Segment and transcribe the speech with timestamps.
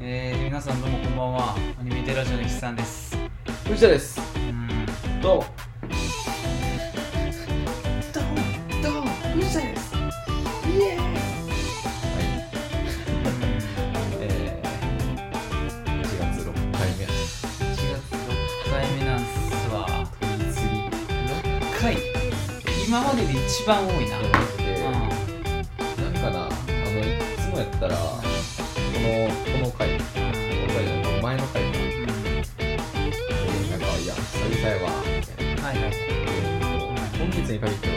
[0.00, 1.54] えー、皆さんどうもこんばんは。
[1.78, 3.16] アニメテラジオの岸さんです。
[3.64, 4.20] 藤田です。
[4.36, 4.86] うん。
[5.22, 5.36] どう？
[5.38, 5.44] も
[8.12, 8.24] どう？
[8.82, 9.04] どう？
[9.34, 9.94] 藤田です。
[9.94, 11.00] イエーイ。
[14.20, 17.04] えー、1月6回目。
[17.04, 17.08] 1
[17.76, 19.24] 月6回目なんす
[19.72, 19.86] わ。
[20.20, 21.96] 取り次ぎ6回。
[22.88, 24.18] 今までで一番多いな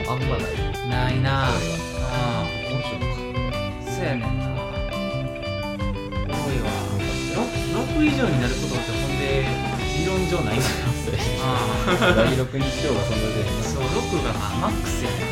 [0.10, 0.50] あんまない。
[0.90, 1.50] ないな。
[1.52, 3.04] それがあ今週か
[3.92, 4.46] そうやねんな。
[6.28, 6.66] 多いわ。
[7.36, 7.40] 6,
[7.96, 9.24] 6以上になることってほんで
[9.98, 10.58] 理論上ない。
[10.58, 10.72] んだよ
[11.42, 11.46] あ
[12.16, 15.26] 第6日曜がそんなであそう6がまあマックスやねんな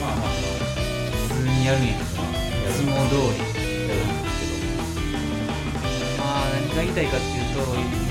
[0.00, 0.28] まあまあまあ。
[1.28, 4.36] 普通にやるんやいつも通りやるんです
[6.18, 7.60] まあ何が言いたいかっていうと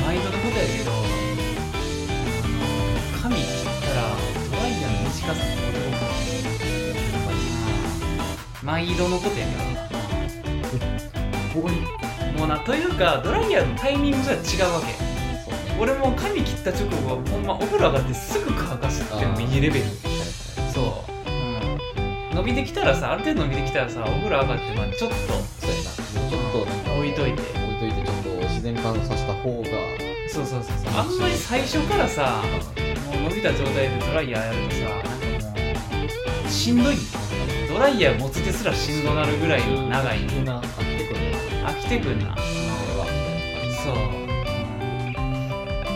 [0.05, 0.91] 毎度のことやけど
[5.25, 5.43] ライヤーの短さって
[8.65, 9.59] 毎度のことやけど
[10.69, 10.85] けど
[11.53, 11.81] ここに
[12.37, 14.59] もうなというかドライヤーのタイミングが違うわけそ
[15.49, 17.43] うね俺もう髪切った直後はほん。
[17.45, 19.85] まお風呂上がってすぐ乾かすっていうのもいいレベル
[20.73, 21.31] そう、う
[22.33, 25.33] ん、伸びてきたらさある程度伸びてきたらさお風呂上がってまあちょっとそ
[25.67, 25.91] うやな
[26.29, 26.79] ちょっとなん。
[26.85, 29.67] か置いといて置いといてちょっと自然乾燥させた方が
[30.29, 31.05] そうそうそうそうあん。
[31.19, 32.41] まり最初からさ
[33.11, 35.02] もう伸びた状態でドライヤーやるとさ
[36.53, 36.95] しんどい。
[37.67, 40.19] ドライヤー持つですらしんどなるぐらい長い。
[40.19, 40.39] 飽きて
[41.09, 41.33] くるな。
[41.67, 42.35] 飽きてくんな、
[43.83, 44.29] そう、うん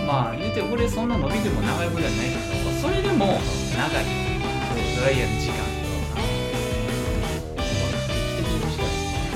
[0.08, 3.40] まあ言うて俺そんな伸びても長いことはないけどそれでも
[3.78, 4.06] 長い。
[4.98, 5.54] ドライヤーの時間。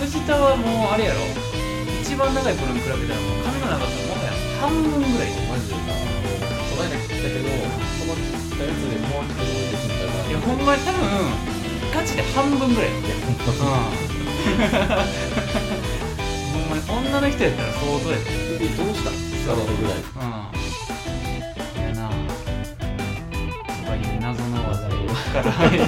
[0.01, 1.19] 藤田はもうあれやろ。
[2.01, 5.29] 一番長い頃に比べたらもう髪の長さもはや半分ぐらい。
[5.47, 5.75] マジで。
[5.75, 5.77] さ
[6.71, 7.45] この間切ったけど
[7.99, 10.99] その切ったやつでもう一回できんからいやほんまに多分
[11.93, 13.17] ガチで半分ぐらいやってる。
[13.17, 13.55] うん。
[16.51, 18.23] ほんまに女の人やったら相当やで
[18.57, 20.17] 首どうしたそうぐらいう
[21.79, 22.09] んやなあ
[23.85, 25.83] 他に謎の技から入る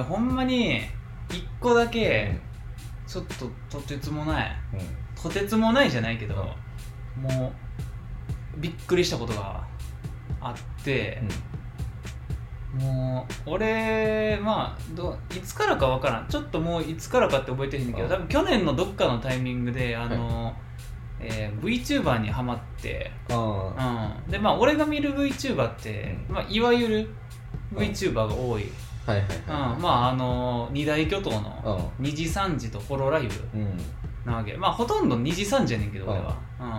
[0.00, 0.80] 俺ほんまに
[1.30, 2.38] 一個だけ
[3.06, 4.50] ちょっととてつもない。
[5.20, 6.34] とてつもないじゃないけど、
[7.20, 7.52] も
[8.56, 9.64] うびっくりしたことが
[10.40, 11.20] あって、
[12.78, 16.28] もう俺まあどいつからかわからん。
[16.28, 20.54] ちょっともういつからかって覚えてへんけどうん多分去年のどっかのタイミングであの、
[21.18, 26.34] えー VTuber にハマって、うん、でまあ俺が見る VTuber って、うん。
[26.36, 27.10] まあ、いわゆる
[27.74, 28.70] VTuber が多い、
[29.06, 33.66] はいはいうんはまああの二大巨頭のい2時3時とホロライブうん。
[33.66, 33.78] うん
[34.24, 34.54] なわけ。
[34.56, 36.74] まあほとんど2時3時やねんけど俺は、うん、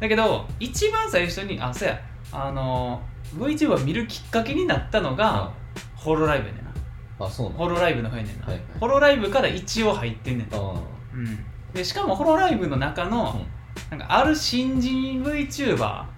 [0.00, 2.00] だけど一番最初にあそうや。
[2.32, 3.00] あの
[3.36, 5.52] VTuber 見るきっかけになったのが、
[5.94, 7.26] ホロライブやねんな。
[7.26, 8.64] あそうホロライブの方やねんな、はいはい。
[8.80, 10.48] ホロライブから一応入ってんねん。
[10.48, 11.38] うん、
[11.72, 13.46] でしかもホロライブの中の、
[13.90, 16.08] なんかある新人 VTuber、あ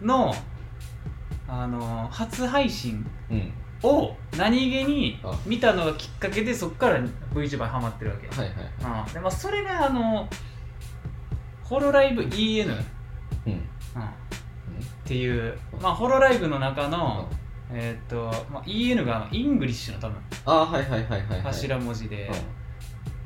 [0.00, 0.34] うん、の
[1.48, 3.52] あの初配信うん
[3.82, 5.38] を何気にあ。
[5.46, 7.00] 見たのがきっかけでそっから
[7.34, 9.12] VTuber にハマってるわけ、はいはいはうん。
[9.12, 10.28] でまあ、それがあの
[11.64, 12.78] ホロライブ EN、うん、っ
[13.46, 13.60] いうん。
[15.04, 17.28] ていう、まあ、ホロライブの中の、
[17.70, 20.16] えーっとまあ、EN が English の多分。
[20.44, 21.54] ああはいはいはいはいはい。
[21.54, 22.32] 頭文字で、う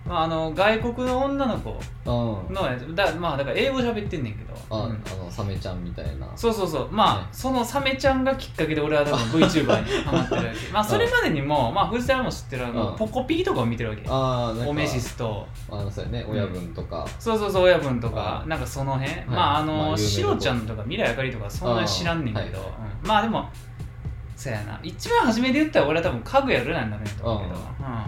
[0.06, 2.55] まあ、あの外国の女の子ん。
[2.55, 2.94] のやつ。
[2.94, 4.93] だ,、まあ、だから英語喋ってんねんけど、あうん。
[4.93, 6.28] あのサメちゃんみたいな。
[6.37, 6.89] そうそうそう。
[6.93, 7.28] まあ、ね。
[7.33, 10.59] そのサメちゃんがきっかけで俺は多分 VTuber にハマってるわけ。
[10.72, 12.97] まあそれまでにも、まあ、藤田も知ってるあの、うん。
[12.97, 14.03] ぽこピーとかを見てるわけ。
[14.08, 15.47] ああなんかおめシスと。
[15.70, 16.26] あのそうやね。
[16.29, 17.05] 親分とか。
[17.19, 18.43] そうそうそう親分とか。
[18.47, 19.14] うなんかその辺、い。
[19.26, 22.55] まああの、まあ有名なシロちゃんとか未来あかりとかそんなに知らんねんけど、あー。
[22.55, 22.62] はい
[23.03, 23.08] うん。
[23.08, 23.49] まあでも
[24.37, 24.79] そうやな。
[24.82, 28.05] 一番初めで言ったら俺は多分家具やるなんだねと思うけど、ううんん。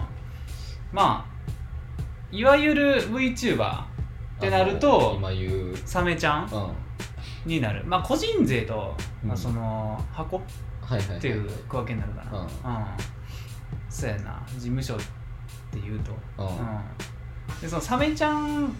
[0.91, 1.25] まあ
[2.31, 3.85] いわゆる VTuber っ
[4.39, 5.77] てなるあとの今言う。
[5.85, 7.49] サメちゃんうん。
[7.49, 7.83] になる。
[7.85, 10.41] まあ個人税と、まあ、うんその箱っ
[11.21, 12.39] ていう区分けになるかな。
[12.39, 12.45] うん。
[12.45, 12.49] うん。
[13.89, 14.41] そうやな。
[14.53, 14.97] 事務所っ
[15.71, 16.11] ていうと。
[16.37, 16.47] うん。
[16.47, 16.81] うん。
[17.61, 18.73] でそのサメちゃん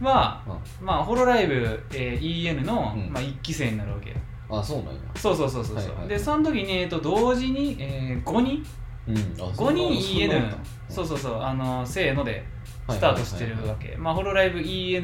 [0.00, 0.42] は、
[0.80, 0.86] うん。
[0.86, 3.12] まあ、ホロライブ、えー EN の、うん。
[3.12, 4.16] まあ、1期生になるわけよ。
[4.48, 5.00] あそうなんや。
[5.16, 8.64] そうそうそうそうはいはいでその時に、えー、と同時に、えー5人
[9.08, 9.16] うん。
[9.16, 9.18] あ
[9.48, 10.54] 5人 EN
[10.88, 12.44] そうそうそうあのせーので
[12.88, 13.96] スタートしてるわけ。
[13.96, 15.02] まあホロライブ EN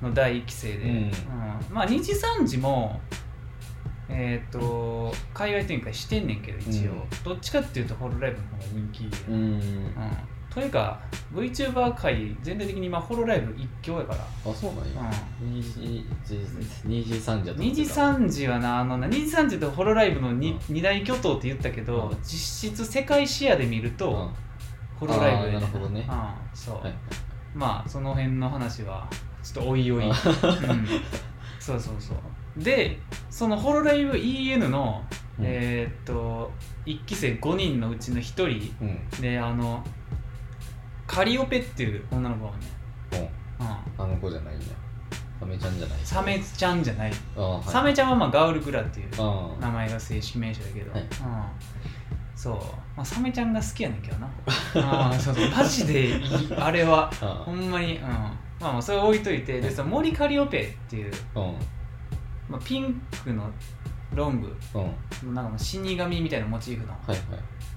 [0.00, 0.88] の第1期生で、うん。
[0.88, 1.12] うん。
[1.70, 3.00] まあ2時3時も
[4.08, 7.08] えっ、と海外展開してんねんけど一応、うん。
[7.24, 9.58] どっちかっていうとホロライブの方が人気、ううん。
[9.58, 9.94] ん
[10.54, 11.00] というか
[11.32, 15.10] VTuber 界全体的に今ホロライブ一強やから、あそうなんや。
[15.42, 16.04] 2時
[16.86, 18.12] 2時3時やと思2時ってた。
[18.12, 20.60] 3時はなあのな2時3時とホロライブの 2,、うん。
[20.68, 22.18] 二大巨頭って言ったけど、うん。
[22.22, 24.30] 実質世界視野で見ると、うん。
[25.00, 26.06] ホロライブやなるほどね。
[26.06, 26.94] うん、そう、はい。
[27.54, 29.08] まあその辺の話は
[29.42, 30.14] ちょっとおいおい、あうん、
[31.58, 32.62] そうそうそう。
[32.62, 32.98] で
[33.30, 35.02] そのホロライブ EN の、
[35.38, 35.46] うん。
[35.46, 36.52] えーっと
[36.84, 38.44] 1期生5人のうちの1人
[38.82, 39.22] うん。
[39.22, 39.82] であの
[41.06, 42.58] カリオペっていう女の子がね、
[43.12, 43.66] うん。
[43.66, 44.64] うん、あの子じゃないんや
[45.40, 45.98] サメちゃんじゃない。
[46.04, 47.64] サメちゃんじゃない、あはい。
[47.64, 51.02] サメちゃんはまあガウルグラっていうあ名前が正式名称だけど、はい。
[51.02, 51.08] うん、
[52.36, 52.54] そう、
[52.96, 54.30] まあ、サメちゃんが好きやねんけどな。
[54.76, 55.50] あー そうそう。
[55.50, 56.54] マジでいい。
[56.56, 57.10] あれは。
[57.20, 57.96] あほんまに。
[57.96, 58.02] うん。
[58.02, 59.60] まあまあそれ置いといて。
[59.60, 61.54] でその森カリオペっていう、うん。
[62.48, 63.50] まあ、ピンクの
[64.14, 64.80] ロングうん。
[64.82, 64.92] はい
[65.34, 67.16] なんかもう死神みたいなモチーフのはい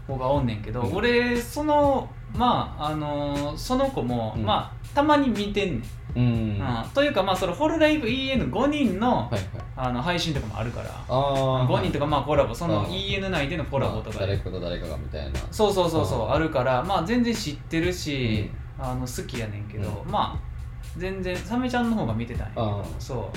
[0.08, 0.96] 子がおんねんけど、うん。
[0.96, 4.44] 俺そのまああのーその子も、うん。
[4.46, 5.86] まあたまに見てんね
[6.16, 6.56] ん、うん。
[6.56, 6.60] うん。
[6.60, 9.44] はというかまあそのホロライブ EN5 人の,、いはい。
[9.78, 10.90] あの配信とかもあるから。
[10.90, 12.54] ああ5人とかまあコラボ。
[12.54, 15.40] そのうん EN 内でのコラボとか誰かと誰かがみたいな。
[15.52, 18.50] そうそうそうそううんあるからまあ全然知ってるし、
[18.80, 20.56] あの好きやねんけど、うまあ
[20.98, 23.32] 全然サメちゃんの方が見てたんやけどうんそ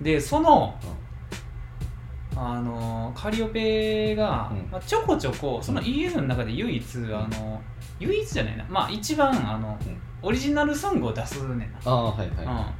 [0.00, 0.04] う。
[0.04, 0.74] でその
[2.34, 4.70] あのカリオペが、うん。
[4.70, 7.60] まあ、ちょこちょこその EN の中で唯一、あの
[7.98, 8.64] 唯一じゃないな。
[8.68, 10.00] まあ一番あの、うん。
[10.22, 11.54] オリジナルソングを出すね。
[11.54, 12.72] んなああはいは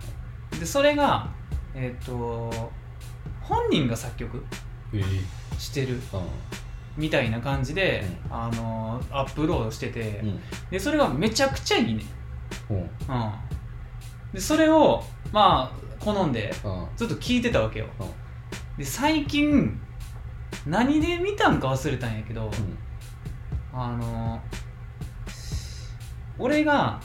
[0.55, 0.59] い。
[0.59, 1.29] でそれが
[1.75, 2.51] えっ、と
[3.41, 4.45] 本人が作曲
[5.59, 6.01] してるう
[6.97, 10.41] みたいな感じで、うあのアップロードしてて、ん。
[10.71, 12.05] でそれがめちゃくちゃいいね、
[12.71, 12.83] うんうん。
[12.83, 12.89] うん、
[14.33, 15.03] でそれを
[15.33, 16.87] まあ好んでうん。
[16.97, 17.87] ずっと聞いてたわけよ。
[18.01, 18.07] うん
[18.79, 19.79] で最近
[20.67, 22.51] 何で見たんか忘れたんやけど、
[23.73, 24.41] あの
[26.39, 27.01] 俺が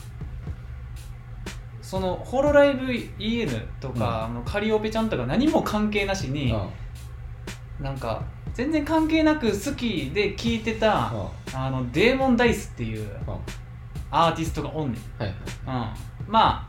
[1.81, 3.49] そのホロライブ EN
[3.79, 6.53] とか、あのカリオペちゃんとか何も関係なしに、
[7.79, 8.23] なんか
[8.53, 11.11] 全然関係なく好きで聴いてた、
[11.53, 13.33] あの DEMONDICE っていううん。
[13.33, 13.39] うん
[14.09, 15.37] アーティストがおんねん、はいはい。
[16.27, 16.67] うん、ま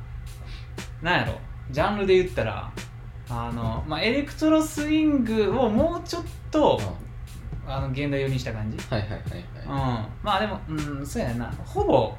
[1.00, 1.38] あなんやろ。
[1.70, 2.72] ジャンルで言ったら
[3.30, 6.80] あの、まあ、エレクトロスイングをもうちょっと
[7.66, 9.20] あの現代用にした感じ、はいはいはい
[9.66, 11.52] うん、はまあでもうんそうやな。
[11.66, 12.14] ほぼ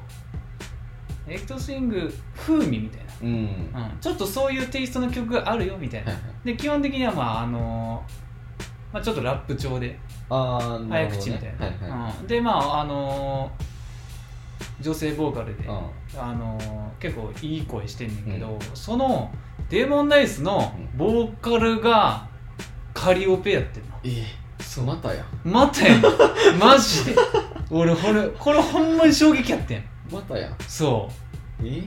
[1.26, 3.72] エレクトロスイング風味みたいいうん。
[3.72, 6.46] な、うん、ちょっとそういうテイストの曲があるよみたいな、はいはい。
[6.46, 8.04] で基本的にはまああの
[8.92, 9.98] まあ、ちょっとラップ調で。
[10.28, 12.20] ああ早口みたいな、はいはい。
[12.20, 13.50] うん、でまああの
[14.80, 15.80] 女性ボーカルで、うん。
[16.18, 16.58] あの
[16.98, 19.30] 結構いい声してんねんけど、その
[19.70, 22.28] デーモンダイスのボーカルが
[22.92, 23.88] カリオペやってんの。
[24.02, 24.24] え
[24.60, 25.24] そうまたや。
[25.44, 26.02] またやん。
[26.58, 27.16] マジで。
[27.70, 29.84] 俺これこれほんまに衝撃やってん。
[30.10, 30.50] またや。
[30.66, 31.08] そ
[31.62, 31.66] う。
[31.66, 31.84] え？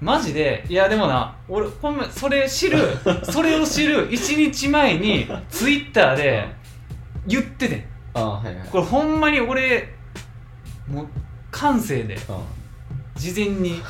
[0.00, 0.64] マジで。
[0.68, 2.78] いやでもな俺ほんまそれ知る
[3.28, 6.46] それを知る1日前にツイッターで
[7.26, 7.84] 言っててん。
[8.14, 8.68] ああはいはい。
[8.70, 9.92] これほんまに俺
[10.86, 11.06] もう
[11.50, 12.14] 感性で。
[12.14, 12.20] うん。
[13.16, 13.82] 事前に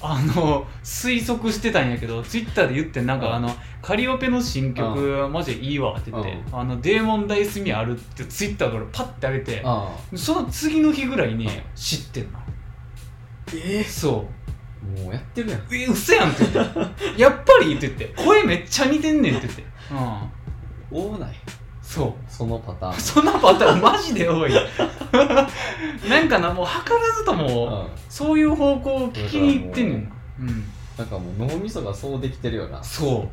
[0.00, 3.22] あの推測してたんやけどツイッターで言ってんなんうん。
[3.24, 3.50] かあの
[3.82, 11.52] カリオペの新曲マジでいいわって言ってあのデーモンダイス味あるってツイッターで俺パッてあげてあその次の日ぐらいにうん。
[11.74, 12.40] 知ってんな
[13.54, 13.82] え？
[13.82, 14.26] そ
[14.96, 15.60] えもうやってるやん。
[15.60, 17.20] うえ嘘やんって言って。
[17.20, 19.64] やっぱりって言って声めっちゃ似てんねんって言って。
[20.92, 21.14] うん。
[21.14, 21.34] 多ない
[21.88, 22.12] そう。
[22.28, 22.94] そのパターン。
[23.00, 24.52] そんなパターンマジで多い。
[26.06, 28.00] なんかなもう図らずともうん。
[28.10, 30.64] そういう方向を聞きに行ってんねんなうん。
[30.98, 32.84] なんかもう脳みそがそうできてるよな。
[32.84, 33.28] そう。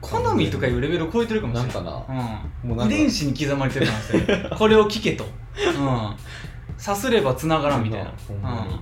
[0.00, 2.22] 好みとかいうレベルを超えてるかもしれないなんかな。
[2.64, 2.94] うん、もうなんか。
[2.94, 6.16] 遺伝子に刻まれてるかもしれないこれを聞けと、うん、
[6.76, 8.74] さすればつながらんみたいな、ほんまに。
[8.74, 8.80] うん、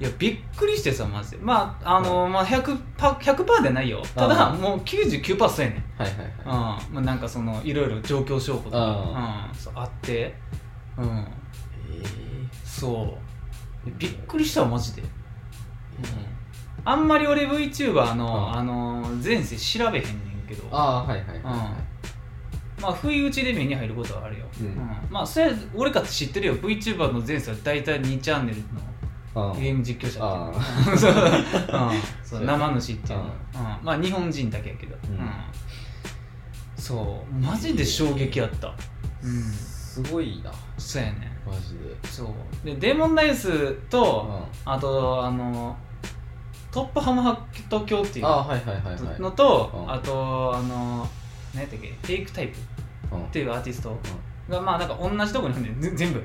[0.00, 1.36] いやびっくりしてさマジで。
[1.38, 4.02] まああの、まあ、100%, パ100ではないよ。
[4.14, 6.02] ただうんもう99%そうやねん。
[6.02, 6.30] はいはいはい。
[6.88, 6.94] うん。
[6.94, 9.48] まあ、なんかそのいろいろ状況証拠とか、うん。
[9.50, 10.34] うん、そうあって、
[10.98, 12.02] うん、え。
[12.64, 13.16] そ
[13.86, 13.90] う。
[13.98, 15.08] びっくりしたわマジで、うん、
[16.84, 18.58] あんまり俺 VTuber の,、うん。
[18.58, 20.64] あの前世調べへんねんけど。
[20.72, 21.94] ああはいはいはいはい
[22.82, 24.76] まあ不意打ちで目に入ることはあるよ、うん。
[25.08, 26.56] まあそれ俺かって知ってるよ。
[26.56, 28.93] VTuber の前世は大体2チャンネルのあ
[29.34, 30.54] ゲーム実況者あっ
[32.30, 33.24] ていう生主っていうの、
[33.82, 35.30] まあ日本人だけやけど、うん。
[36.76, 37.34] そう。
[37.34, 38.68] マジで衝撃やった。
[39.22, 39.42] うん。
[39.52, 40.52] すごいな。
[40.78, 41.96] そうやねマジで。
[42.08, 42.66] そう。
[42.66, 45.76] でデーモンダイスと、あとあの
[46.70, 48.26] トップハムハット教っていう
[49.20, 49.92] のと、うん。
[49.92, 51.08] あとあの
[51.54, 51.92] 何やったっけ？
[52.02, 52.58] テイクタイプ。
[53.16, 53.24] うん。
[53.24, 53.98] っていうアーティスト
[54.48, 55.54] がまあなんか同じとこに
[55.96, 56.20] 全部。
[56.20, 56.22] あ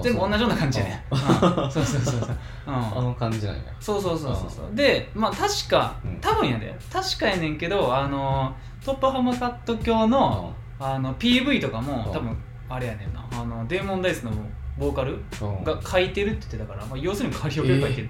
[0.00, 1.18] 全部同じような感じやねうん。
[1.18, 3.62] そうそうそうそう、うん、あの感じなんや。
[3.80, 4.74] そうそうそうそうそう。
[4.74, 6.18] でまあ確かうん。
[6.20, 6.74] 多分やで。
[6.92, 12.12] 確かやねんけどあのトップハムカット教のあの PV とかもうん。
[12.12, 12.36] 多分
[12.68, 13.26] あれやねんな。
[13.32, 14.32] あのデーモンダイスの
[14.78, 15.64] ボーカルうん。
[15.64, 18.08] が書いてるって言ってたから、まあ、要するにカリオペが書いてる、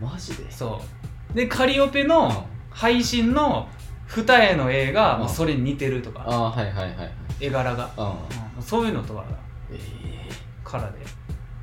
[0.00, 0.42] マジで？
[0.44, 0.82] うんそ
[1.32, 1.36] う。
[1.36, 3.68] でカリオペの配信の
[4.06, 6.24] 二重の絵が、まあ、それに似てるとか。
[6.26, 7.12] ああはいはいはいはい。
[7.40, 8.06] 絵柄が、うん。
[8.06, 8.62] うん。
[8.62, 9.24] そういうのとか
[9.70, 10.28] ええ
[10.70, 10.98] からで、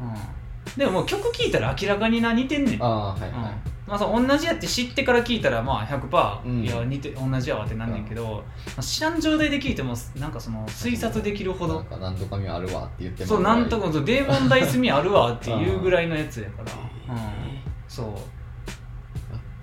[0.02, 2.84] うん、でももう曲聴いたら明らかにな似てんねん。
[2.84, 3.30] ああはいはい。
[3.30, 3.42] うん。
[3.88, 6.64] まあ、そう同じやって知ってから聞いたらまあ100%、うん。
[6.64, 11.84] いや似て同じやわってなんねんけど、まあ知らん状態で聞いてもなんかその推察できるほど。
[11.84, 13.30] なんとかみあるわって言っても。
[13.30, 16.72] そうなんとかかそうデーモンダイス味あるわっていうぐらいのやつやから、
[17.16, 18.16] うん、えそう。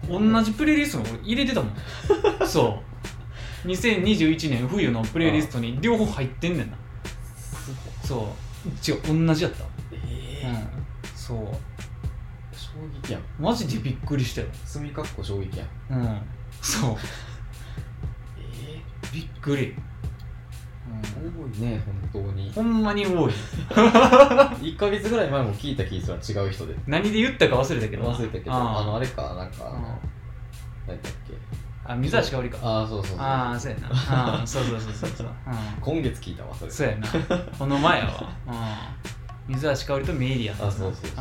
[0.09, 1.75] 同じプレイリストに俺入れてたもん。
[2.47, 2.81] そ
[3.65, 3.69] う。
[3.69, 6.77] 2021年冬のプレイリストに両方入ってんねんな。
[8.03, 8.44] そう
[8.87, 8.93] 違
[9.23, 9.65] う同じやった。
[9.93, 11.17] ええうん。
[11.17, 11.39] そう。
[12.57, 12.71] 衝
[13.03, 13.23] 撃やん。
[13.39, 14.47] マジでびっくりしたよ。
[14.65, 16.01] 墨かっこ衝撃やん。
[16.01, 16.21] うん。
[16.61, 16.97] そう。
[18.39, 18.81] え
[19.13, 19.75] びっくり、
[20.87, 22.53] え多いね本当に。
[22.53, 23.33] ほんまに多い。
[23.73, 26.75] 1ヶ月ぐらい前も聞いた気すら違う人で。
[26.87, 28.53] 何で言ったか忘れたけど忘れたけど。
[28.53, 29.83] ああのあれかなんかあうん。
[29.83, 29.99] の
[30.87, 31.24] 何だっけ
[31.87, 32.59] あ水橋かおりか。
[32.63, 33.27] ああそうそうそう。
[33.27, 33.89] ああそうやな。
[33.91, 35.31] ああ そうそうそうそうそう、う
[35.81, 36.71] 今月聞いたわそれ。
[36.71, 37.09] ん、そうやな。
[37.59, 38.13] この前やわ、
[39.49, 41.15] うん、水橋かおりとメイリアンあそうそうそうそう。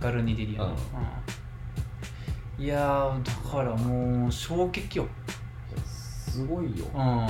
[0.00, 0.72] ガルニデリアン、うん。
[0.72, 0.74] う
[2.60, 2.64] ん。
[2.64, 5.06] いやーだからもう衝撃よ。
[5.84, 6.86] すごいよ。
[6.94, 7.26] うん。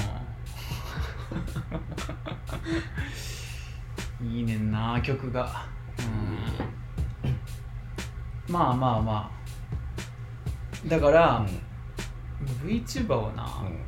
[4.39, 5.67] いいねんな曲が、
[5.99, 6.03] う
[8.51, 10.89] ん、まあまあまあ。
[10.89, 11.45] だから、
[12.65, 13.79] VTuber はな、うん。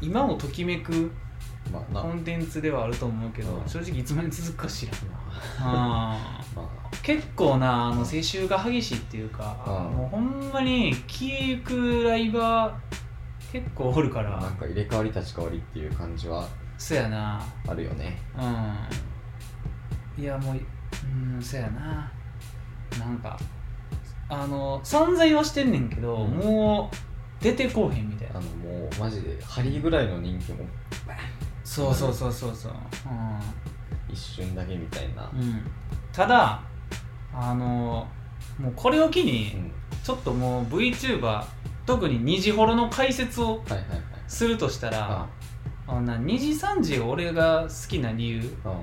[0.00, 1.10] 今をときめく
[1.72, 2.02] まあな。
[2.02, 3.68] コンテンツではあると思うけど、うん。
[3.68, 4.96] 正直いつまで続くか知らん
[5.64, 6.40] まあ。
[7.02, 9.96] 結構なあの青春が激しいっていうか、うん。
[9.96, 12.72] もうほんまに消えゆくライバー
[13.52, 14.40] 結構おるから。
[14.40, 16.46] なんか入れ替わり立ち替わりっていう感じは。
[16.78, 17.40] そやな。
[17.68, 18.18] あるよね。
[18.36, 20.22] うん。
[20.22, 22.10] いやもううんそやな。
[22.98, 23.38] なんか
[24.28, 26.30] あの存在はしてんねんけど、うん。
[26.32, 26.96] もう
[27.42, 28.38] 出てこうへんみたいな。
[28.38, 30.64] あのもうマジでハリーぐらいの人気も。
[31.64, 32.72] そうそうそうそうそう。
[34.08, 35.28] 一瞬だけみたいな。
[35.32, 35.62] うん、うん、
[36.12, 36.62] ただ
[37.34, 38.06] あの
[38.58, 39.72] もうこれを機にうん。
[40.02, 41.44] ちょっともう VTuber
[41.86, 44.00] 特に二次ホロの解説をはいはいはい。
[44.26, 45.28] するとしたらあ
[45.86, 48.74] あのな2時3時が俺が好きな理由っあ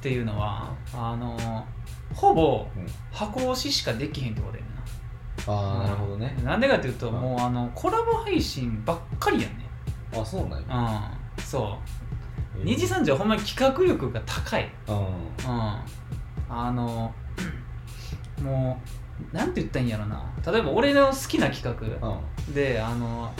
[0.00, 1.36] ていうのはあの
[2.14, 2.86] ほぼうん。
[3.12, 4.77] 箱押ししかできへんってことやな
[5.46, 6.36] ああなるほどね。
[6.44, 9.68] なんでかっていうとうんもうあのコラボ配信ばっかりやね
[10.16, 11.10] あそうなんや。
[11.36, 11.42] うん。
[11.42, 11.78] そ
[12.56, 12.64] う。
[12.64, 14.70] 2時3時はほんまに企画力が高い。
[14.88, 14.96] うん。
[14.96, 15.04] うん。
[16.50, 17.14] あの
[18.42, 18.80] も
[19.32, 20.24] うなんて言ったんやろな。
[20.46, 22.14] 例えば俺の好きな企画うん。
[22.14, 22.20] は
[22.54, 23.32] であの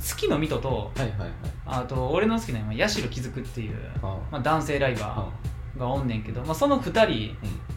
[0.00, 1.30] 月のミトといはいはい。
[1.66, 7.75] あと俺の好きな八代気づくっていう、あまあ、男性ライバーがおんねんけど、まあ、その2人うん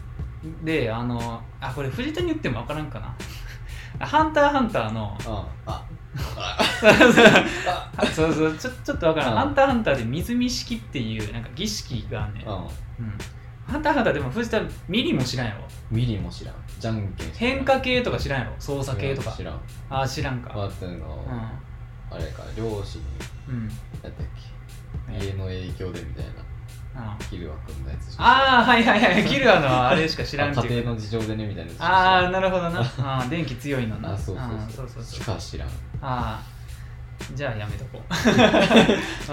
[0.64, 3.14] であのあこれ藤田に言っても分からんかな。
[4.06, 5.16] ハンターハンターの。
[5.26, 5.86] ああ
[8.14, 9.38] そうそうちょちょっと分からん、うん。
[9.38, 12.66] ハンターハンターで水見式っていうなんか儀式がねん、あ
[12.98, 13.14] うん、
[13.66, 15.62] ハンターハンターでも藤田ミリも知らんやろ。
[15.90, 16.54] ミリも知らん。
[16.78, 17.30] じゃんけん。
[17.32, 18.54] 変化系とか知らんやろ。
[18.58, 19.32] 操作系とか。
[19.32, 20.50] 知らんあ知らんか。
[20.54, 21.24] あっていうの
[22.10, 23.04] あれか漁師に
[23.48, 24.12] うん、うん、やったっ
[25.08, 25.26] け。
[25.26, 26.30] 家の影響でみたいな。
[26.40, 26.49] あ
[27.30, 29.24] キルア君のやつあーはいはいはい。
[29.24, 30.72] キルアのあれしか知らんっていう。
[30.72, 32.80] 家庭の事情でねみたいなああなるほどな。
[32.98, 34.12] あー電気強いのな。
[34.12, 34.36] あそう
[34.74, 35.04] そうそう。
[35.04, 35.68] しか知らん。
[35.68, 36.40] ああ
[37.34, 38.14] じゃあやめとこう。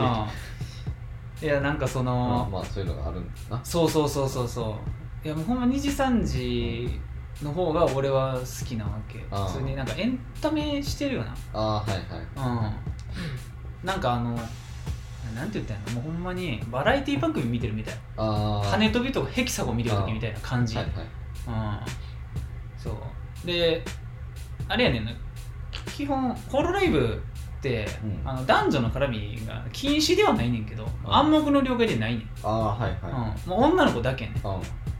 [1.41, 1.47] うん。
[1.47, 3.59] いやなんかそまあの、まあそういうのがあるんだな。
[3.63, 4.77] そうそうそうそうそ
[5.23, 5.27] う。
[5.27, 6.99] いやもうほんま2時3時
[7.43, 9.25] の方が俺は好きなわけ。
[9.31, 11.23] ああ普通になんかエンタメしてるよ
[11.53, 11.99] ああはいはい。
[12.35, 12.45] な
[13.83, 13.87] うん。
[13.87, 14.37] なんかあの
[15.37, 16.01] なんて言ったんやろ？
[16.01, 21.79] もうほんまにバラエティ番組見てるみたいああ羽飛びとかヘキサゴン見てる時みたいな感じ、はいはいうん。
[22.77, 23.47] そう。
[23.47, 23.83] で
[24.67, 25.11] あれやねんな。
[25.95, 27.21] 基本ホロライブ
[27.57, 28.21] って、うん。
[28.29, 30.89] あの男女の絡みが禁止ではないねんけど、ん。
[31.05, 33.09] 暗黙の了解でないねん、ああはいうん。
[33.09, 34.43] はいもう女の子だけやねん、うん。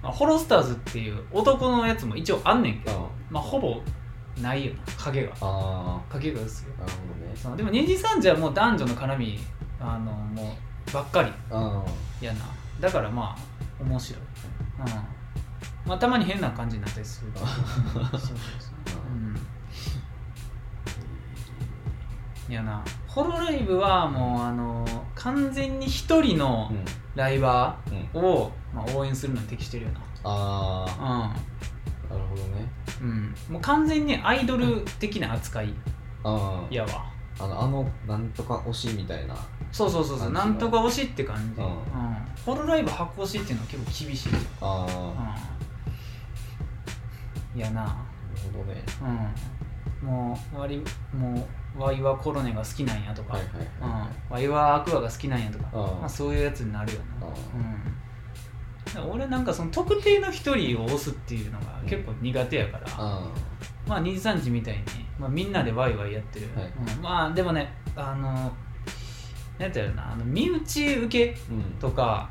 [0.01, 3.07] まあ、ホロスターズっていう男のやつも一応あんねんけど、うん。
[3.29, 3.81] まあほぼ
[4.41, 4.79] ないよな。
[4.97, 5.33] 影が。
[5.41, 7.35] あ影が薄いあなるほどね。
[7.35, 7.57] そう。
[7.57, 9.39] でも2時3時はもう男女の絡み
[9.79, 10.55] あのも
[10.87, 11.31] うばっかり。
[11.51, 11.83] あ
[12.21, 12.45] やな。
[12.79, 14.21] だからまあ面白い、
[14.79, 14.85] うん。
[15.85, 17.31] まあ、たまに変な感じになったりする。
[17.31, 17.59] けどそう
[18.11, 18.33] そうそう、
[22.47, 22.83] うん、いやな。
[23.07, 26.85] ホロライブはもうあの完全に一人のうん。
[27.15, 28.21] ライバうん。
[28.21, 29.91] ーを、まあ、応援するのに適してるよ
[30.23, 31.05] あな。
[31.07, 32.71] あなるほどね。
[33.01, 33.11] うん、う
[33.51, 35.73] ん、もう完全にアイドル的な扱い。
[36.23, 39.35] ああやわあのあのなんとか推しみたいな。
[39.71, 40.31] そうそうそうそう。
[40.31, 41.71] なんとか推しって感じ、ううん。
[41.71, 41.77] ん
[42.45, 44.29] ホロライブ箱推しっていうのは結構厳しい、
[44.61, 45.35] ああ
[47.53, 47.83] うん、いやな。
[47.83, 47.97] なる
[48.53, 48.83] ほどね。
[50.01, 50.07] うん。
[50.07, 53.51] もう割もうワイはコロネが好きなんやとか、はいはい
[53.81, 59.11] うんはい、ワイはアクアが好きなんやとか、あまあ、そういうやつになるよあな、うん。
[59.11, 63.27] 俺なんかその特定の一人を押すっていうのが結構苦手やから、あ
[63.87, 64.83] まあ23時みたいに、
[65.19, 66.65] まあ、みんなでワイワイやってる、はい。
[66.65, 68.51] うんまあでもねあの
[69.57, 71.63] なんていうのなあの身内受けうん。
[71.79, 72.29] とか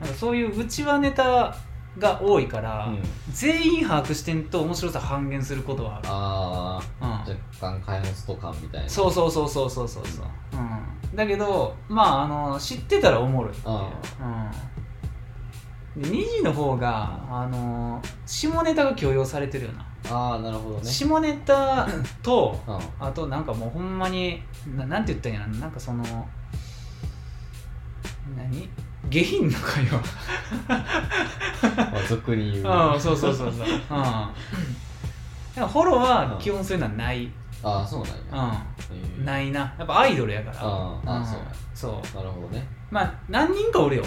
[0.00, 1.56] なんかそういう内輪ネタ
[1.98, 3.02] が多いから、うん。
[3.30, 6.12] 全員把握してんと面白さ半減することはある、うん。
[6.12, 8.88] ああ若干蚊帳の外感みたいな。
[8.88, 10.06] そうそうそうそうそうそう。
[10.06, 11.12] そう、う。
[11.12, 13.76] ん、だけどまああの知ってたらおもろいっていう、
[15.96, 20.84] うん、で2時の方があの下ネタが許容されてるよな、ああなるほどね。
[20.84, 21.88] 下ネタ
[22.22, 22.78] とうん。
[23.06, 24.42] あとなんかもうほんまに
[24.76, 25.66] ななんて言ったんやろな。
[25.66, 26.04] んかその
[28.36, 28.68] 何？
[29.10, 30.02] 下品な会話。
[30.68, 32.94] まあ俗に言う。
[32.94, 33.66] うんそうそうそうそう。
[33.66, 33.72] うん。
[33.88, 34.34] だか
[35.56, 37.30] らフォローは基本そういうのはない、
[37.62, 38.66] ああそうなんや。
[39.18, 39.74] うん、ないな。
[39.78, 40.56] やっぱアイドルやから。
[40.60, 41.26] あああん。
[41.26, 41.44] そうや。
[41.74, 42.16] そう。
[42.16, 42.66] なるほどね。
[42.90, 44.04] まあ何人かおるよ。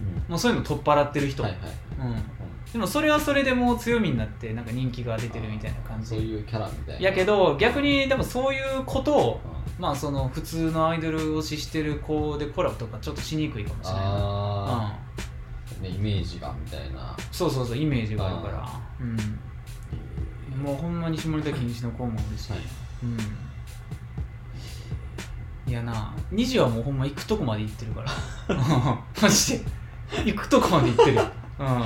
[0.00, 0.30] うん。
[0.30, 1.60] もうそういうの取っ払ってる人、はいはい。
[2.00, 2.37] うん、
[2.72, 6.08] でもそれはそれでもう強みになってなんか人気が出てるみたいな感じ。
[6.08, 7.00] そういうキャラみたいな。
[7.00, 9.40] やけど逆にでもそういうことを
[9.78, 9.82] うん。
[9.82, 14.02] まあその普通のアイドル推ししてる子でコラボとかちょっとしにくいかもしれない。
[14.02, 14.98] なあ
[15.78, 17.16] あねイメージがみたいな。
[17.16, 18.68] うん、そうそうそうイメージがあるから。
[19.00, 19.16] うん。
[20.62, 22.60] もうほんまに下ネタ禁止の子もおるし、はい。
[23.04, 23.18] うん。
[25.68, 28.10] いやな2時はもうほんま行くとこまで行ってるから。
[29.22, 29.64] マジで。
[30.24, 31.16] 行くとこまで行ってる。
[31.16, 31.22] よ、
[31.60, 31.84] うん、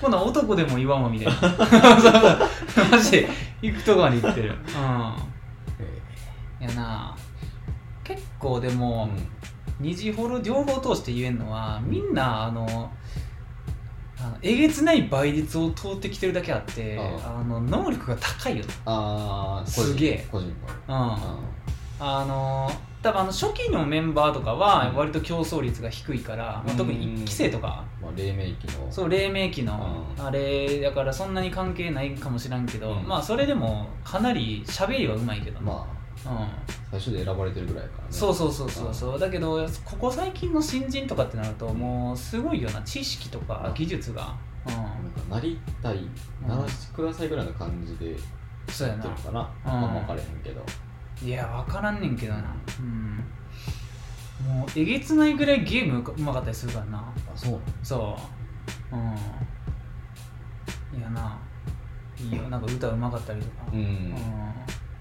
[0.00, 1.32] こんなん男でも言わんわみたいな。
[2.90, 3.28] マジで
[3.62, 4.52] 行くとこまで行ってる、う
[6.62, 7.16] ん、いやな。
[8.04, 9.10] 結構でうも、ん。
[9.80, 12.90] 二次フォロ両方通して言えるのはみんなあの
[14.20, 17.44] あのえげつない倍率を通ってきてるだけあってああ。
[17.44, 20.26] の能力が高いよああすげえ。
[20.32, 20.52] 個人
[20.88, 20.94] の。
[20.94, 21.20] な、うん、
[22.00, 22.68] あの
[23.02, 24.96] 多分あの初期のメンバーとかはうん。
[24.96, 28.90] 割と競争率が低いから、まあ、特に1期生とか、まあ黎明期の。
[28.90, 30.24] そう黎明期のうん。
[30.24, 33.06] あれだからそんなに関係ないかもしらんけど、うん。
[33.06, 35.98] まあそれでもかなり喋りはうまいけどな、まあ
[36.30, 36.48] うん、
[36.90, 38.08] 最初で選ばれてるぐらいやからね。
[38.10, 39.18] そうそうそうそうそう。
[39.18, 44.34] だけどここ最近の新人とかってなるともうすごいよな知識とか技術が、
[44.66, 46.00] うなんかなりたい。
[46.46, 49.50] ならしてくださいぐらいの感じでやってるのかな。
[49.64, 49.70] うん。
[49.70, 50.62] あんま分かれへんけど
[51.24, 52.54] いや分からんねんけどな。
[52.80, 53.24] うん。
[54.46, 56.98] もうえげつないぐらいゲームうまかったりするからな。
[56.98, 57.60] あそう。
[57.82, 58.16] そ
[58.92, 58.96] う。
[58.96, 59.02] うん。
[60.98, 61.38] いやな。
[62.18, 62.42] いいよ。
[62.48, 63.54] なんか歌うまかったりとか。
[63.72, 64.14] うん、うん。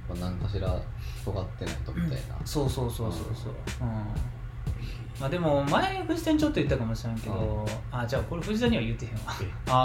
[0.09, 0.79] まあ、何かしら
[1.25, 3.53] 尖ってないとみたいな、そうそうそうそうそう。
[3.81, 3.89] うん。
[5.19, 9.19] まあでも前藤田にちょっと言ったかもしれんけど、あじゃあこれ藤田には言ってへんわ。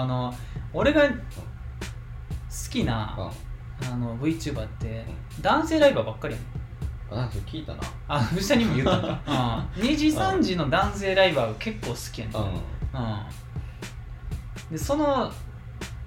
[0.00, 0.32] あの
[0.72, 1.14] 俺が好
[2.70, 3.32] きな
[3.90, 5.04] あの VTuber って
[5.40, 6.62] 男性ライバーばっかりやねん。
[7.12, 7.80] あなんかそれ聞いたな。
[8.08, 9.08] あ藤田にも言ったんだ、
[9.76, 12.46] うん、2時3時の男性ライバーが結構好きやねん、うん。
[12.46, 12.52] うん、
[14.70, 15.30] でその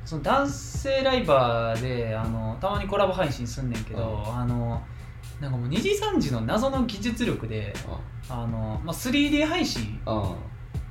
[0.03, 4.81] その男性ライバーであのたまにコラボ配信すんねんけど、うあの
[5.39, 7.73] なんかもう2時3時の謎の技術力で
[8.29, 10.21] あの、まあ、3D 配信うん。
[10.21, 10.35] うん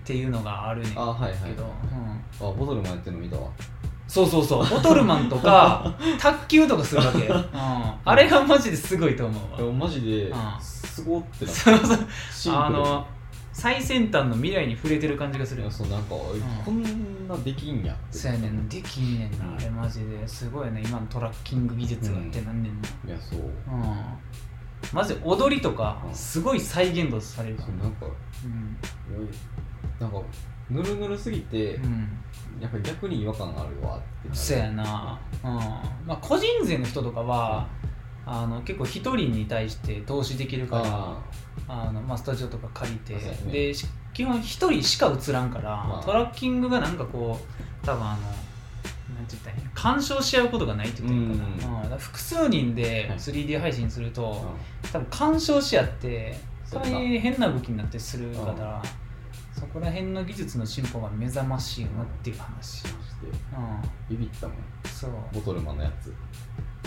[0.05, 1.51] っていうのがあるねんけど、あはいはいはい。
[1.53, 3.49] うん、あボトルもやってるの見たわ
[4.07, 4.69] そうそうそう。
[4.69, 7.45] ボトルマンとか 卓球とかするわけ、うん、
[8.05, 9.59] あれがマジですごいと思うわ。
[9.59, 10.39] でもマジでうん。
[10.61, 11.79] すごってなそう
[12.31, 13.07] そあの
[13.55, 15.65] 最先端の未来に触れてる感じがする。
[15.71, 16.17] そうなんか、
[16.65, 16.83] こん
[17.29, 18.19] なできんやって。
[18.19, 19.55] そうやねんできんねんな、うん。
[19.55, 20.83] あれマジですごいね。
[20.85, 23.41] 今のトラッキング技術がってなんねんな、いやそう。
[23.41, 23.95] うん。
[24.93, 26.15] マジで踊りとかうん。
[26.15, 27.57] すごい再現度される。
[27.57, 28.07] かうなんか
[28.45, 28.77] うん、
[30.01, 30.21] なんか
[30.71, 32.09] ぬるぬるすぎて、うん、
[32.61, 35.51] やっぱり逆に違和感あるわってそうやな、うん。
[36.07, 37.69] まあ、個人税の人とかは、
[38.27, 40.83] あの結構一人に対して投資できるから
[41.69, 41.93] ああ。
[41.93, 43.53] の、まあ、スタジオとか借りて、ね。
[43.53, 46.05] でし基本一人しか映らんから、まあ。
[46.05, 48.23] トラッキングがなんかこう多分あの
[49.15, 53.19] なんて言ったらいいの干渉し合うことがないって言ったらいいかな、うんうん複数人ではい。
[53.19, 54.45] 3D 配信すると、
[54.85, 56.37] あ多分干渉し合って
[56.73, 58.83] 大変な動きになってするから、
[59.59, 63.39] そこら辺の技術の進歩が目覚ましいなっていう話マジで
[64.11, 64.17] うん。
[64.19, 64.57] ビビったもん。
[64.85, 65.11] そう。
[65.33, 66.13] ボトルマンのやつ。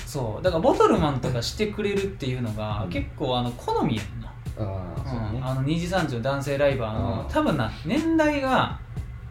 [0.05, 0.43] そう。
[0.43, 2.89] だからボトルマンとかしてくれるっていうのが、うん。
[2.89, 4.27] 結構あの好みやんな、
[4.59, 7.29] ああそうあの2時3時の男性ライバーの、うん。
[7.29, 8.79] 多分な年代が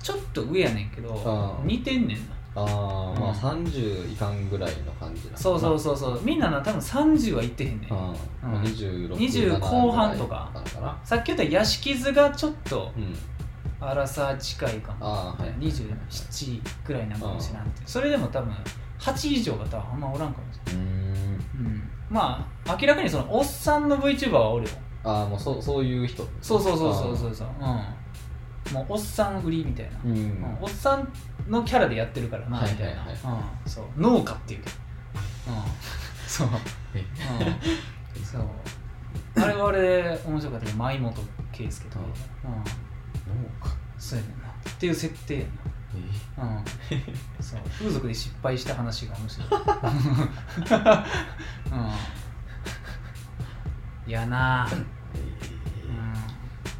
[0.03, 1.66] ちょっと上やねんけど、うん。
[1.66, 3.64] 似てんねんなああまあうん。
[3.64, 6.21] 30いかんぐらいの感じなそうそうそうそう。
[6.23, 7.99] みんなな多分30はいってへんねん、うん、
[8.53, 10.51] まあ、26 20後半とか。
[11.05, 13.14] さっき言った屋敷図がちょっとうん。
[13.79, 15.62] 荒さ近いかも、はい。
[15.62, 17.83] 27ぐらいなんかもしれんって。
[17.85, 18.55] それでも多分
[18.99, 24.71] 8以上が多分あんまおらんかもしれない、うん、まあ明らかにそのおっさんの VTuber はおるよ。
[25.05, 26.27] ああもうそそういう人。
[26.40, 27.49] そうそうそうそうそうそう。
[27.61, 27.81] うん
[28.72, 31.12] もうおっさん売りみたいな、うん、うんおっさん
[31.48, 33.09] のキャラでやってるからなはいみたいな、はい。
[33.09, 33.16] はい
[33.64, 33.85] うん、そう。
[33.96, 34.61] 農家っていう。
[34.61, 34.64] うん、
[36.26, 36.48] そう、
[36.94, 37.05] え
[38.16, 38.42] うん、 そう。
[39.40, 41.14] あれはあれ面白かったけど舞本
[41.52, 42.05] 圭介とか、
[42.44, 42.61] うん、農
[43.61, 43.70] 家？
[43.98, 44.48] そうやねんな。
[44.48, 45.46] っていう設定や
[46.38, 46.64] えな、うん、
[47.40, 47.61] そう。
[47.79, 49.48] 風俗で失敗した話が面白い、
[54.07, 54.87] うん、やなうん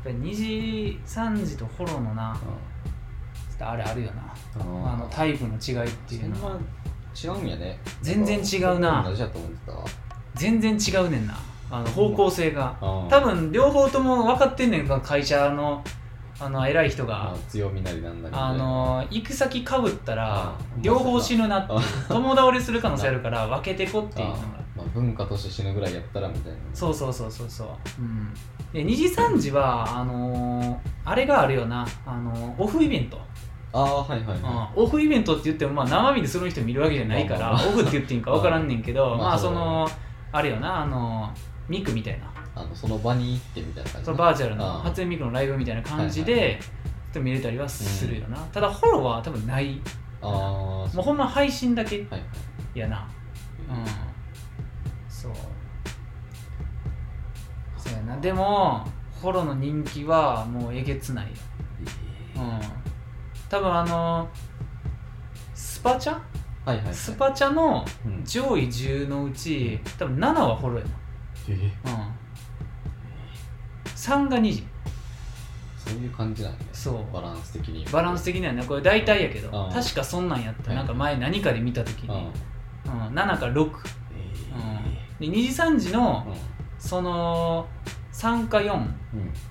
[0.07, 2.37] ぱり2時3時とホロのな
[3.59, 4.23] あれあるよな。
[4.59, 6.47] ああのタイプの違いっていうの。
[6.47, 6.59] は
[7.15, 7.79] 違うんやね。
[8.03, 9.03] 全然違うな。
[9.03, 9.73] 同じだと思ってた。
[9.73, 9.85] わ
[10.35, 11.35] 全然違うねんな。
[11.71, 12.77] あの方向性が。
[12.81, 15.83] あ多分両方とも分かってんねんか会社の
[16.39, 17.15] あの偉い人が。
[17.15, 24.39] まあ強みなりなんなりみたいなあの行く先かぶったらあ両方死ぬなってあ友倒れする可能性あるから 分けてこっていうのが
[24.97, 26.59] 文化として死ぬぐらいやったらみたいな。
[26.73, 27.69] そうそうそうそうそう、
[28.01, 28.35] うん、
[28.73, 33.21] で2時3時はあのーあれがあるよな、あのーオフイベント、
[33.73, 34.43] ああはいはいうん。
[34.43, 37.63] はオフイベントって言っても、まあ、生身でその人見るわけじゃないから、まあまあ。
[37.63, 39.89] まあオフって言っていいんか 分からんねんけど、まあまあその
[40.33, 40.83] あれよな。
[40.83, 41.31] あの
[41.69, 42.27] ミクみたいな。
[42.55, 46.69] あのその場に行ってみたいな感じそのバーチャルの初音ミクのライブみたいな感じはいはいで、ちょ
[47.11, 49.79] っと見れたりはするよな、ただフォローは多分ない。
[50.23, 52.79] ああもうほんま配信だけはいはい。
[52.79, 53.07] やな。
[53.69, 54.06] うん
[55.35, 55.41] そ
[57.89, 57.89] う。
[57.89, 58.17] そうやな。
[58.21, 58.87] でも
[59.21, 61.33] フォローの人気はもうえげつないよ。
[62.37, 62.61] うん。
[63.49, 64.29] 多分あの
[65.55, 66.13] スパチャ？
[66.65, 66.95] はいはいはい。
[66.95, 68.25] スパチャのうん。
[68.25, 70.87] 上位10のうち多分7はフォローや
[71.49, 72.13] えなうん。
[73.95, 74.67] 3が2時
[75.77, 76.67] そういう感じなんやね。
[76.73, 77.13] そう。
[77.13, 77.85] バランス的に。
[77.87, 79.67] バランス的にはねこれ大体やけど。
[79.67, 79.73] うん。
[79.73, 80.69] 確かそんなんやった。
[80.69, 80.77] はい。
[80.77, 82.15] なんか前何かで見た時うん。
[82.15, 82.31] に、
[82.87, 83.71] うん、7か6、うん、
[85.21, 86.27] で2時3時の
[86.79, 87.67] その
[88.13, 88.81] 3か4うん。
[88.81, 88.87] うん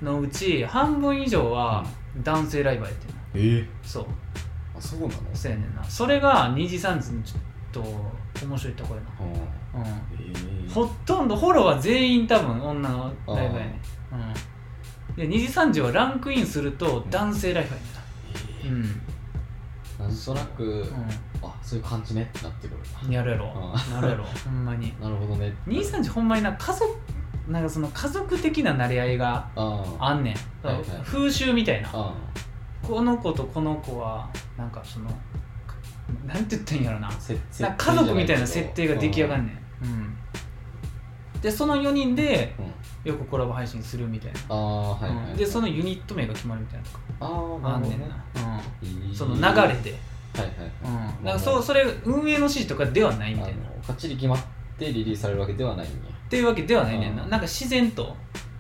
[0.02, 1.86] のうち半分以上は
[2.24, 3.20] 男性ライバーやってるの。
[3.36, 4.06] ええそう。
[4.78, 5.12] あそうなの？
[5.34, 5.84] そうやねんな。
[5.84, 7.42] それが2時3時のちょっ
[8.40, 9.06] と面白いところや
[9.76, 9.84] うん。
[9.84, 15.16] な、うん、ええほとんどフォローは全員多分女のライバーやねうん。
[15.16, 18.88] で2時3時はランクインすると男性ライバーやねんな。
[18.88, 19.02] うん
[20.00, 20.86] なんとなくう
[21.42, 23.10] あそういう感じねってなってくる。
[23.10, 23.54] んやるやろ。
[23.54, 24.24] うなるやろ。
[24.46, 24.94] ほんまに。
[25.00, 25.54] なるほどね。
[25.68, 26.86] 2 3時ほんまにな家族
[27.48, 29.48] なんかその家族的な馴れ合いが
[30.00, 30.86] あんねん、はいはい。
[31.04, 31.90] 風習みたいな。
[31.94, 32.14] あ
[32.82, 35.10] この子とこの子はなんかその
[36.26, 37.10] なんて言ったんやろな。
[37.60, 39.88] な家族みたいな設定が出来上がるんねん、う
[41.38, 45.38] ん、でその4人でうんよくコラボ配信するみたいな、ああはいはいうん。
[45.38, 48.08] でそのユニット名が決まるみたいなとかあああんねんな。
[49.08, 49.80] うん、その流れで、はいはい
[50.84, 53.70] うん、からそうそれ運営の指示とかではないみたいな。
[53.86, 54.40] かっちり決まっ
[54.80, 55.96] てリリースされるわけではないんや。
[56.26, 57.24] っていうわけではないねんな。
[57.24, 57.30] うん。
[57.30, 58.16] なんか自然と。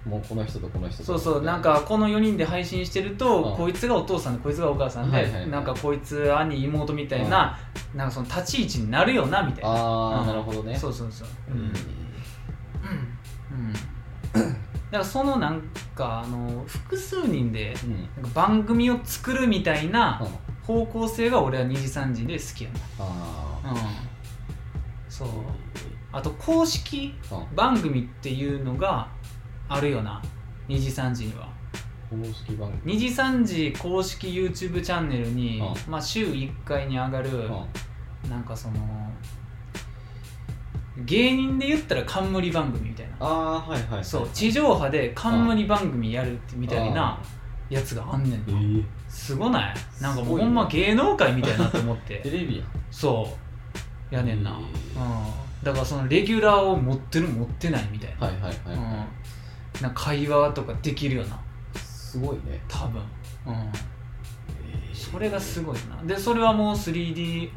[0.06, 1.04] もうこの人とこの人と。
[1.04, 1.44] そうそう。
[1.44, 3.58] なんかこの4人で配信してると、うん。
[3.58, 5.50] こいつがお父さんでこいつがお母さんで、はいはいはい。
[5.50, 7.58] なんかこいつ兄妹みたいな,、
[7.96, 9.70] なんかその立ち位置になるよなみたいな。
[9.72, 10.78] ああ、うんなるほどね。
[10.78, 11.28] そうそうそう。
[11.50, 11.74] うん
[15.00, 15.62] からそのなん
[15.96, 18.24] かあの複数人でうん。
[18.24, 20.56] なんか番組を作るみたいなうん。
[20.66, 23.78] 方向性が俺は2時3時で好きやあなうん。
[25.10, 25.28] そう。
[26.12, 27.14] あと公式
[27.56, 29.10] 番組っていうのが
[29.68, 30.22] あるよな。
[30.68, 31.50] 2時3時には。
[32.10, 32.96] 公式番組。
[32.96, 38.30] 2時3時公式 YouTube チャンネルに、うまあ、週1回に上がる、うん。
[38.30, 39.05] なんかその
[40.98, 43.16] 芸人で言ったら冠番組みたいな。
[43.20, 47.20] ああはいはいはいそう地上波で冠番組やるってみたいな
[47.70, 49.76] やつがあんねんえなー、すごない？
[50.00, 52.68] なんかもうほんま芸能界みたいなと思っテてレビやん。
[52.92, 53.36] そ
[54.12, 54.16] う。
[54.16, 54.62] やねんな、へうん、
[55.64, 58.84] だからそのレギュラーを持ってる持ってないみたいな,、はいはいはい、うん。
[58.84, 59.08] は、
[59.82, 61.40] なんか会話とかできるよな。
[61.76, 62.62] すごいね。
[62.68, 63.02] 多分、
[63.48, 63.72] うん、え
[64.94, 66.02] それがすごいな。
[66.06, 67.50] でそれはもう 3D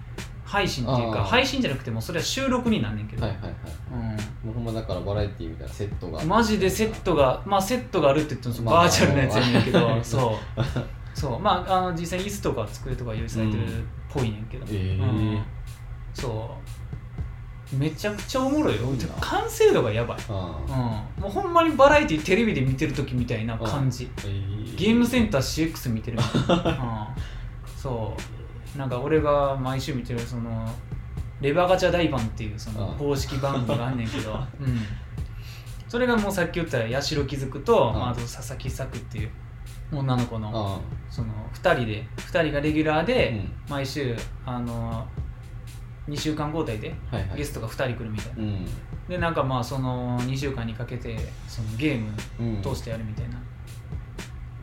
[0.49, 3.53] 配信っていうか配信じゃなくてもそれは収録になんねんけど、はいはいはい。
[3.93, 4.49] うん。
[4.49, 6.25] もうほんまだからバラエティーみたいなセットが。
[6.25, 10.61] マジでセットがまあセットがあるって言ってもバーチャルなやつやねんけど、 まあそう。
[11.13, 11.39] そう。
[11.39, 15.03] まああの実際に椅子とか机とか用意されてるっぽいねんけど、えー。
[15.03, 15.43] うん。
[16.15, 16.51] そ
[17.71, 17.77] う。
[17.77, 18.89] めちゃくちゃおもろいよ。
[19.21, 20.59] 完成度がやばい、あ
[21.19, 24.77] うん、もうほんまにバラエティテレビで見てる時みたいな感じ、えー。
[24.79, 27.15] ゲームセンター CX 見てるみたいな、
[27.67, 28.38] うん、そう
[28.77, 30.69] なんか俺が毎週見てるその
[31.41, 32.97] レバーガチャ大盤っていうそのうん。
[32.97, 34.81] 公式番組があんねんけど、 うん、
[35.89, 37.95] それがもうさっき言った八代気づくと、うん。
[37.95, 39.31] まあ、あと佐々木咲っていう
[39.93, 43.53] 女の子のあその2人で2人がレギュラーで、うん。
[43.71, 45.07] 毎週あの
[46.09, 47.39] 2週間交代ではいはい。
[47.39, 48.67] ゲストが2人来るみたいな、うん。
[49.09, 52.63] でなんかまあその2週間にかけてそのゲームうん。
[52.63, 53.39] 通してやるみたいな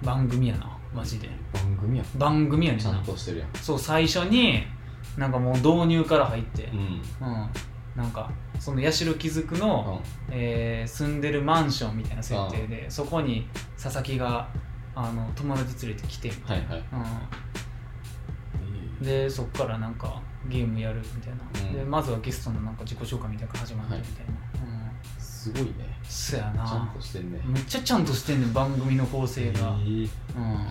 [0.03, 1.29] 番組やなマジで。
[1.53, 2.17] 番組やん。
[2.17, 3.49] 番組やねんちゃんなとしてるやん。
[3.55, 4.63] そう最初に
[5.17, 6.79] なんかもう導入から入ってうん。
[6.79, 7.49] うん、
[7.95, 13.47] なんかその八代気づくの、えー住んでるマンションみたいな設定でそこに
[13.81, 14.47] 佐々木が
[14.95, 16.83] あの友達連れてきて、はいはい。
[18.99, 21.73] うん、でそっからなんかゲームやるみたいな、うん。
[21.73, 24.35] でまずはゲストのなんか自己紹介みたいなのが始まってみたいな、うん
[25.19, 25.73] すごいね。
[26.03, 27.39] そやちゃんなとしてんね。
[27.45, 30.67] めっちゃちゃんとしてんねん番組の構成が、えーうん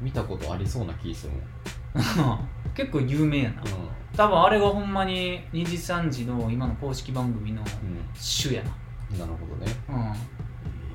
[0.00, 1.32] 見たことありそうな気する
[2.22, 2.48] もん。
[2.74, 3.62] 結構有名やな。
[4.16, 7.66] 多分あれがほんまに2時3時の今の公式番組のうん、
[8.14, 8.62] 主や
[9.10, 9.72] うん、なるほどね。
[9.88, 10.14] な、うん、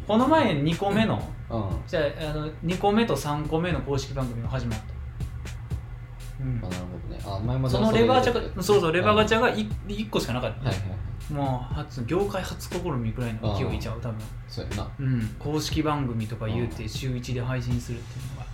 [0.07, 1.69] この前2個目のうん。
[1.87, 6.59] じゃああの2個目と3個目の公式番組が始まった、うん。
[6.63, 7.21] あなるほどね。
[7.25, 10.83] あ前までそはのレバーガチャがそうそうレバーガチャャが 1, 1個しかなかった、はいはい
[11.31, 14.17] もう初業界初試みくらいの勢いちゃう多分。
[14.47, 14.91] そうやな。
[14.99, 15.35] うん。
[15.39, 18.50] 公式番組とか言うて週1で配信するっていうのが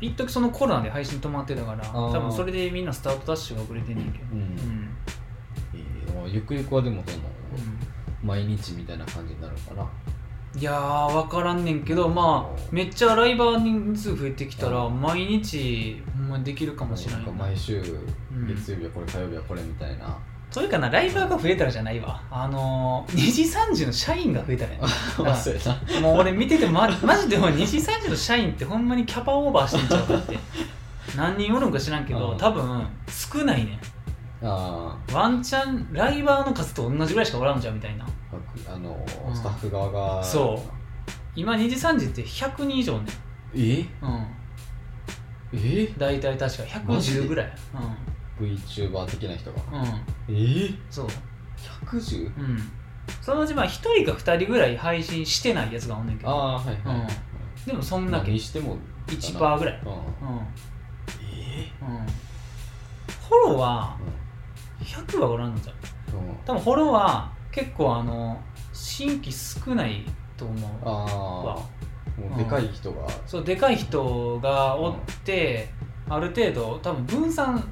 [0.00, 2.12] 一時そのコロナで配信止まってたからー。
[2.12, 4.24] 多分それでみんなスタートダッシュが遅れてんねんけど。
[4.32, 4.40] うん。
[6.24, 6.32] うん。
[6.32, 7.24] ゆくゆくはでもその
[8.22, 9.82] 毎日みたいな感じになるのかな。
[9.82, 9.88] うん
[10.56, 14.98] いやー分からんねんけどまあめっちゃライバー人数増えてきたらうん。
[15.00, 18.46] 毎日ほんまにできるかもしれない毎週ん。
[18.46, 20.18] 月曜日はこれ火曜日はこれみたいな、
[20.50, 22.22] それかなライバーが増えたらじゃないわ。
[22.30, 24.80] あのー、2時3時の社員が増えたね。
[26.00, 30.38] もう俺見ててまマジでも2時3時の社員ってほんまにキャパオーバーしてんちゃうかって。
[31.16, 32.38] 何人おるんか知らんけどうん。
[32.38, 33.78] 多分少ないね。
[34.42, 38.04] あワンチャンライバーの数と同じぐらいしかおらんじゃんみたいな。
[38.04, 38.08] あ
[38.74, 39.36] あの、うん。
[39.36, 40.24] スタッフ側が。
[40.24, 40.70] そう。
[41.34, 43.12] 今2時3時って100人以上ね。
[43.54, 43.84] え？
[44.02, 44.26] うん。
[45.52, 45.92] え？
[45.98, 47.52] 大体確かマジで？110ぐらい
[48.40, 49.62] VTuber 的な人が。
[49.72, 49.82] うん。
[49.82, 49.86] うん
[50.28, 51.06] えー、そう。
[51.84, 52.26] 110?
[52.26, 52.58] うん。
[53.22, 56.30] そのうちまあ1人か2人ぐらい配信してないやつがおんねんけど。
[56.30, 57.06] ああはいはい、うん。
[57.66, 58.28] でもそんだけ。
[58.28, 58.76] 何しても。
[59.06, 59.80] 1%ぐらい。
[59.84, 59.92] うん。
[59.92, 59.98] うん。
[61.22, 62.06] えうん
[63.28, 63.98] フォローは
[64.80, 66.36] 100はおらんのじゃんーうん。
[66.46, 68.40] 多分フォローは結構あの
[68.72, 70.04] 新規少ない
[70.36, 71.56] と思うあわ。
[71.58, 71.78] あ
[72.20, 75.68] もうでかい人が、そうでかい人がおって、
[76.08, 77.62] ある程度多分分散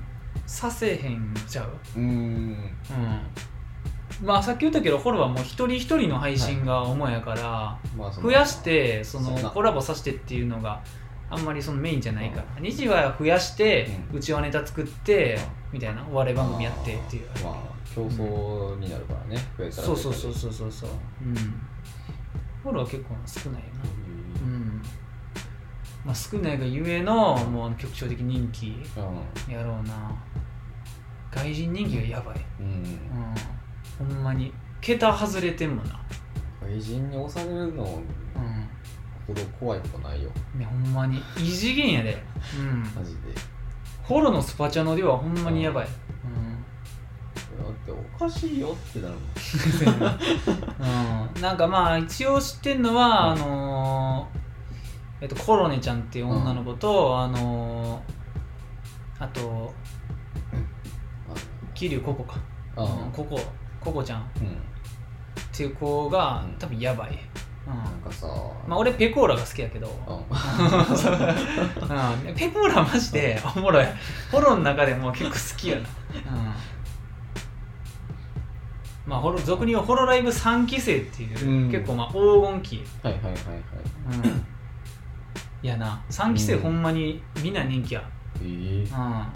[0.47, 1.71] させへんちゃう？
[1.97, 2.05] うーん。
[2.05, 4.27] うん。
[4.27, 10.83] まあさっき言ったけどフォローはもう一人一人の配信が主やから、まあその増やしてそのコラボさせてっていうのが
[11.29, 15.39] あんまりそのメインじゃないから、2時は増やして、ううちはネタ作って、
[15.73, 17.27] みたいなお笑い番組やってっていう。
[17.45, 20.91] まあ競争になるからね、増えたらそうそうそうそうそうそう。
[21.27, 21.35] うん。
[21.35, 23.81] フォローは結構少ないよな。
[24.41, 24.83] うん
[26.07, 28.77] まあ少ないがゆえのもう局長的人気
[29.49, 30.15] うやろうな。
[31.33, 34.07] 外人人気がやばい、ん、うん。
[34.09, 34.53] うん、ほんまに。
[34.81, 36.01] 桁外れてんもんな。
[36.63, 37.87] 外人に押されるのう
[39.27, 40.31] ほど怖いことないよ。
[40.57, 40.61] ん。
[40.61, 41.21] ねほんまに。
[41.39, 42.23] 異次元やで。
[42.57, 42.83] うん。
[42.95, 43.21] マジで。
[44.07, 45.87] フォローのスパチャの量はほんまにやばい。
[45.87, 45.93] だ
[47.69, 49.23] っておかしいよってなるもん。
[50.85, 54.36] うん、 うん、なんかまあ一応知ってんのは、あのー
[55.21, 58.01] えっとコロネちゃんっていう女の子と、あのー
[59.19, 59.73] あと
[61.75, 62.39] 桐生ココか。
[62.77, 63.41] あうん、ココ
[63.81, 64.21] ココちゃん。
[64.21, 64.59] っうん。
[65.57, 66.53] ていう子がうん。
[66.59, 67.19] 多分やばい、
[67.67, 67.75] うん。
[67.75, 68.27] なんかさ
[68.67, 70.17] まあ俺ペコーラが好きやけど、うん。
[70.17, 70.21] う
[72.33, 73.87] ん、 ペコーラマジでおもろい。
[74.31, 75.87] フォローの中でも結構好きやな、うん、
[79.07, 81.71] まあホロ俗に言うホロライブ3期生っていう、うん。
[81.71, 83.39] 結構まあ黄金期、はいはいはいはい。
[84.25, 84.47] うん、
[85.63, 86.05] いやな。
[86.11, 86.63] 3期生うん。
[86.63, 88.03] ほんまにみんな人気や、
[88.41, 88.45] ええ。
[88.45, 89.27] うん、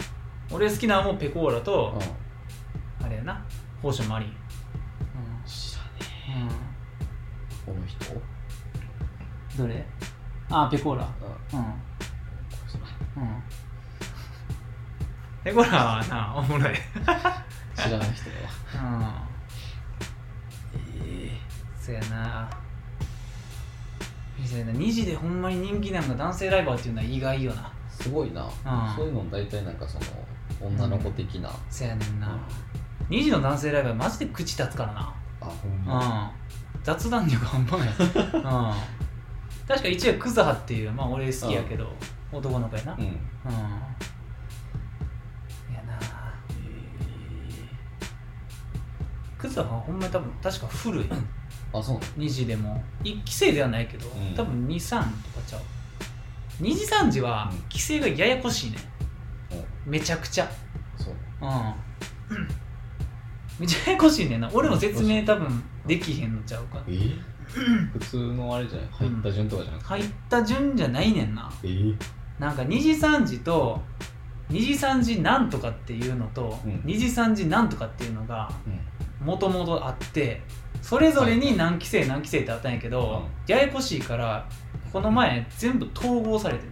[0.51, 1.99] 俺好きなもうペコーラと、
[2.99, 3.05] うん。
[3.05, 3.43] あれやな。
[3.77, 4.33] 宝生マリン、
[5.45, 5.89] 知らね
[6.35, 6.51] うんうん、え。
[7.65, 8.21] この人？
[9.57, 9.85] どれ？
[10.49, 11.09] あペコーラ。
[11.53, 11.59] うん。
[11.59, 11.65] うん。
[11.65, 13.43] うん。
[15.43, 16.75] ペコーラはなおもろい。
[17.75, 18.35] 知らない人だ
[18.79, 18.91] わ。
[18.93, 19.31] うん。
[21.81, 22.60] そやなそうやな
[24.41, 27.71] 2時でほんまに人気なんが男性ライバーっていうのは意外よな。
[27.89, 28.49] すごいな、ん。
[28.95, 30.05] そういうの大体なんかその
[30.61, 32.39] 女の子的な、そやねんな。
[33.09, 35.13] 2時の男性ライバーマジで口立つからな。
[35.41, 35.71] あほん。
[35.71, 36.33] うんま、
[36.83, 38.73] 雑談力半端ない、 うん、
[39.67, 41.91] 確か一応クズハっていうまあ俺好きやけど、
[42.31, 42.93] 男の子やな。
[42.93, 43.09] うん、うん。
[43.09, 43.13] い
[45.75, 45.99] やな。
[49.37, 51.09] クズハはほんまに多分確か古い
[51.73, 52.83] あそうなの？2時でも。
[53.03, 54.35] 1期生ではないけど、うん。
[54.35, 55.07] 多分23とか
[55.47, 55.61] ちゃう。
[56.63, 57.57] 2時3時はうん。
[57.63, 58.77] 規制がややこしいね。
[59.85, 60.49] めちゃくちゃ。
[60.97, 61.13] そう。
[61.41, 61.73] うん。
[63.59, 64.49] めちゃややこしいねんな。
[64.53, 66.97] 俺も説明多分できへんのちゃうかえ？
[67.93, 68.87] 普通のあれじゃない？
[68.91, 71.51] 入った順とかじゃなくて、入った順じゃないねんな。
[71.63, 71.67] え？
[71.67, 71.95] ー
[72.39, 73.81] なんか2時3時と
[74.49, 76.71] 2時3時なんとかっていうのと、うん。
[76.85, 78.51] 2時3時なんとかっていうのが
[79.21, 79.27] うん。
[79.27, 80.41] もともとあって
[80.81, 84.47] それぞれに何期生何期生ってあったんやけど、ややこしいから
[84.91, 86.71] この前全部統合されてる。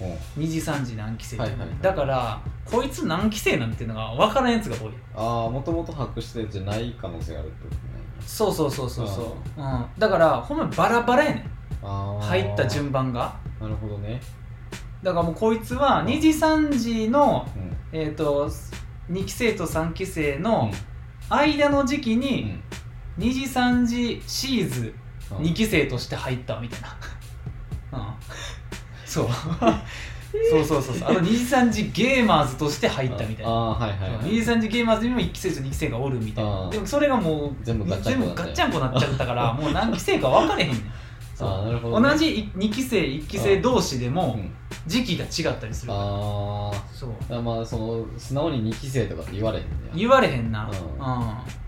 [0.00, 0.40] う。
[0.40, 1.68] ん2時3時何期生はいはいはい。
[1.80, 4.92] だからこいつ何期生なんていうのが分からんやつが多い。
[5.14, 7.80] ああもともと把握してじゃない可能性があるってことね。
[8.26, 11.86] そうそうそうそうそう、うん、だからほんまにバラバラやねん。
[11.86, 13.36] ああ入った順番が。
[13.60, 14.20] なるほどね。
[15.02, 17.76] だからもうこいつは2時3時の、うん。
[17.92, 18.50] えー、と
[19.10, 20.70] 2期生と3期生の
[21.30, 22.20] う間の時期ん。
[22.20, 22.60] に
[23.18, 24.94] 2時3時シーズ
[25.30, 25.36] うん。
[25.38, 26.96] 2期生として入ったみたいな、
[27.98, 28.06] うん、
[29.04, 29.28] そう。
[30.50, 31.10] そうそうそうそう。
[31.10, 33.50] あと2時3時ゲーマーズとして入ったみたいな。
[33.50, 36.68] ああはいはい、はい、2時3時ゲーマーズにも1期生と2期生がおるみたいあなー。
[36.70, 40.82] でもそれがもう全部ガッチャンコなっちゃったから もう何期生か分かれへんねん。
[41.40, 42.10] なるほどね。
[42.10, 44.54] 同じ2期生1期生同士でもうん。
[44.86, 47.42] 時期が違ったりするああそう。
[47.42, 49.92] まあその素直に2期生とかって言われへんねや。
[49.94, 50.72] 言われへんな、うん。
[50.72, 50.72] うん。
[50.98, 51.61] えー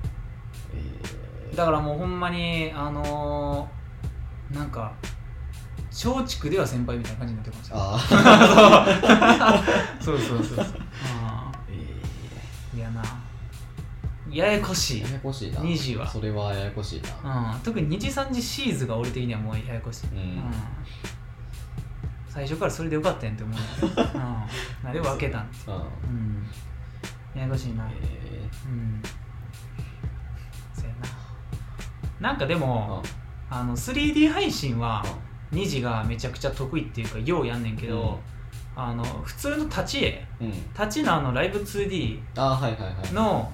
[1.54, 4.92] だからもうほんまにあのー、なんか
[5.90, 9.62] 松竹では先輩みたいな感じになってましたあ
[10.02, 10.66] そうそうそうそう。
[11.22, 11.72] あう
[12.76, 13.02] んいやな。
[14.30, 15.02] ややこしい。
[15.02, 15.60] や、やこしいな。
[15.60, 16.06] 2時は。
[16.06, 17.54] それはややこしいな。
[17.54, 20.42] うん、特に2時3時シーズが俺的にはもうややこしい、うん。
[22.28, 23.86] 最初からそれでよかったやんって思う。
[23.86, 25.76] んだけど、うん、 で分けたんってうん。
[25.76, 26.46] うん。
[27.36, 29.00] ややこしいな、えうん。
[29.02, 29.23] そうや
[32.20, 33.02] ななんかでーも、
[33.50, 35.04] あの 3D 配信は
[35.52, 38.18] 2時がめちゃくちゃ得意っていうかようやんねんけど、
[38.76, 40.46] あの普通の立ち絵うん。
[40.48, 43.12] うん立ちのあのライブ 2D ああはいはいはい。
[43.12, 43.52] の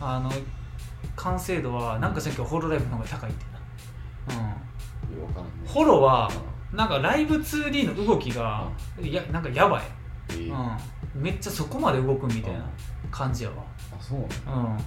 [0.00, 0.30] あの
[1.16, 3.44] 完成度はなんかさっきホロライブの方が高いって
[4.34, 5.50] な、うん、からんね。
[5.66, 6.30] ホロは
[6.72, 8.66] なんかライブ 2D の動きが
[9.02, 9.82] やなんかやばい、
[10.30, 10.52] えー。
[11.14, 13.10] うん、めっちゃそこまで動くみたいなうん。
[13.10, 13.56] 感じやわ。
[13.92, 14.62] あそうなうん。
[14.64, 14.80] の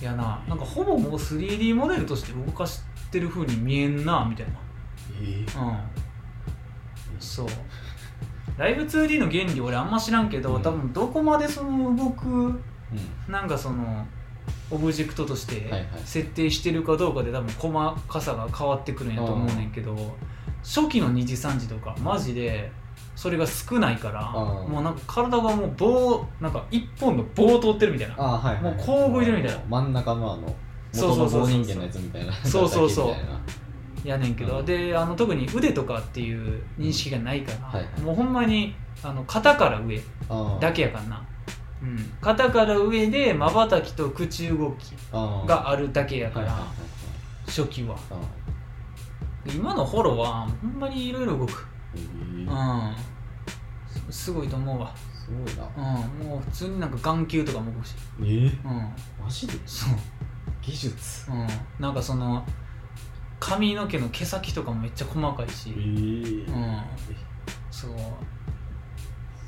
[0.00, 0.42] いやな。
[0.48, 2.80] なんかほぼもう 3D モデルとして動かし
[3.10, 4.46] てる風に見えんなみたい
[5.20, 5.56] えー。
[5.56, 5.78] なうん。
[7.18, 7.46] そう。
[8.56, 10.62] ライブ 2D の原理俺あんま知らんけど、うん。
[10.62, 12.60] 多分どこまでその動くうん。
[13.28, 14.06] なんかその
[14.70, 15.88] オブジェクトとしてはいはい。
[16.04, 19.96] 設定してるかどうかで多分細かさが変わってくるんやと思うねんけど
[20.62, 22.70] 初期の2時3時とかマジで
[23.18, 24.70] それが少ないからうん。
[24.70, 28.14] もうなんか体がもう棒なんか一本の棒通ってるみたいな。
[28.16, 29.60] あはいはいもうこう動いてるみたいな。
[29.68, 30.54] 真ん中のあの
[30.92, 31.40] そう元そうそうそう。
[31.40, 33.10] の棒人間のやつみたいなそうそうそ
[34.04, 38.00] うやねんけど、うんであの特に腕とかっていう認識がないから、はいはい。
[38.02, 40.00] もうほんまにあの肩から上
[40.60, 41.24] だけやからな、
[41.82, 46.74] うん、肩から上でまばたきと口動きがあるだけやから、はいはいはいは
[47.48, 47.50] い。
[47.50, 47.96] 初期は。
[48.12, 48.14] あ
[49.46, 52.94] 今のフォロはほんまにいろいろ動くうーん。
[54.10, 54.94] すすごいと思うわ。
[54.96, 55.68] すごいな。
[55.76, 56.26] うん。
[56.26, 58.22] もう普通になんか眼球とかも動くしえ？
[58.24, 58.92] ーうん。
[59.22, 59.54] マジで？
[59.66, 59.94] そう。
[60.62, 61.30] 技術？
[61.30, 61.46] うん。
[61.78, 62.44] なんかその
[63.40, 66.80] 髪の毛の毛先とかもめっちゃ細かいし、えーうん。
[67.70, 67.90] そう。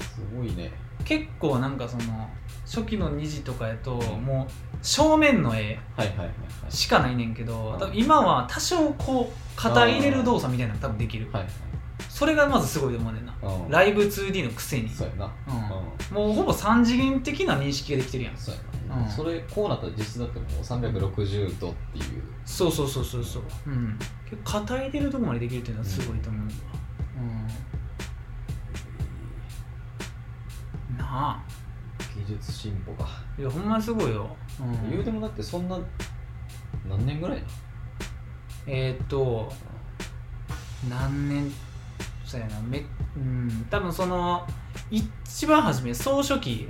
[0.03, 0.72] すごいね。
[1.05, 2.29] 結構なんかその
[2.66, 5.79] 初期の2時とかやともう正面の絵
[6.68, 11.28] しかないねんけどうん多分今は多少こう肩入れる動作みたいなの多分できる。
[11.32, 11.53] はいはい
[12.09, 13.34] それがまずすごいと思うねんな。
[13.42, 13.70] うん。
[13.70, 14.88] ライブ 2D のくせに。
[14.88, 15.32] そうやな。
[16.11, 16.16] うん。
[16.16, 18.36] もうほぼ3次元的な認識ができてるやん。
[18.36, 18.61] そうや
[18.96, 19.05] うん。
[19.05, 22.22] なそれこうなったら実質だってもう360度っていう。
[22.44, 23.42] そうそうそうそうそう。
[23.66, 23.98] うん。
[24.24, 26.53] 結構肩入れるとこまでできるっていうのはすごいと思うわ。
[30.90, 30.96] うん。
[30.98, 31.42] なあ。
[32.16, 33.09] 技術進歩が。
[33.38, 35.78] いやほんまにすごいよ、うん、言うてもだってそんな
[36.86, 37.46] 何年ぐらいな
[38.66, 39.51] えーっと
[40.90, 41.51] 何年？
[42.31, 42.61] そうやな。
[42.61, 42.85] め
[43.16, 43.66] うん。
[43.68, 44.47] 多分その
[44.89, 46.68] 一番初め総書記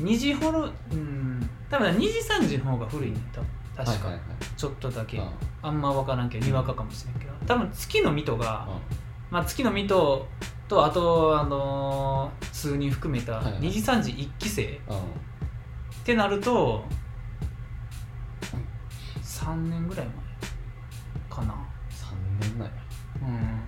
[0.00, 0.06] うん。
[0.06, 0.62] 2時ほど
[0.92, 1.50] うん。
[1.68, 3.50] 多分2時3時の方が古いね多分。
[3.76, 4.44] 確か、はいはいはい。
[4.56, 5.28] ちょっとだけ、うん。
[5.60, 7.32] あんま分からんけどにわかかもしれんけど。
[7.46, 8.66] 多分月の水戸が、
[9.30, 10.26] まあ、月の水戸
[10.68, 13.60] とあと、あのー数人含めたはいはい。
[13.60, 14.80] 二次三次一期生。
[14.88, 14.96] うん。
[14.96, 16.84] うんってなると
[19.22, 20.14] 3年ぐらい前
[21.30, 21.54] かな。
[21.90, 22.68] 3年前。
[22.68, 23.61] うん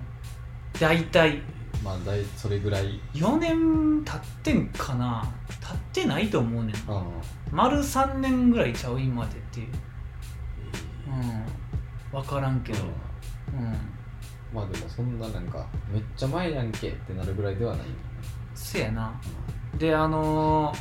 [0.81, 1.43] 大体。
[1.83, 3.01] まあ大それぐらい。
[3.15, 5.25] 4年経ってんかな。
[5.61, 6.91] 経ってないと思うねん。
[6.91, 7.05] うん
[7.53, 9.69] 丸3年ぐらいちゃう今までっていう。
[11.07, 12.21] うん。
[12.21, 12.81] 分からんけど。
[13.53, 13.73] うん。
[14.53, 17.87] まあでもそんななんかめっちゃ前やんけってなるぐらいではない。
[18.55, 19.21] せやな。
[19.79, 20.73] であの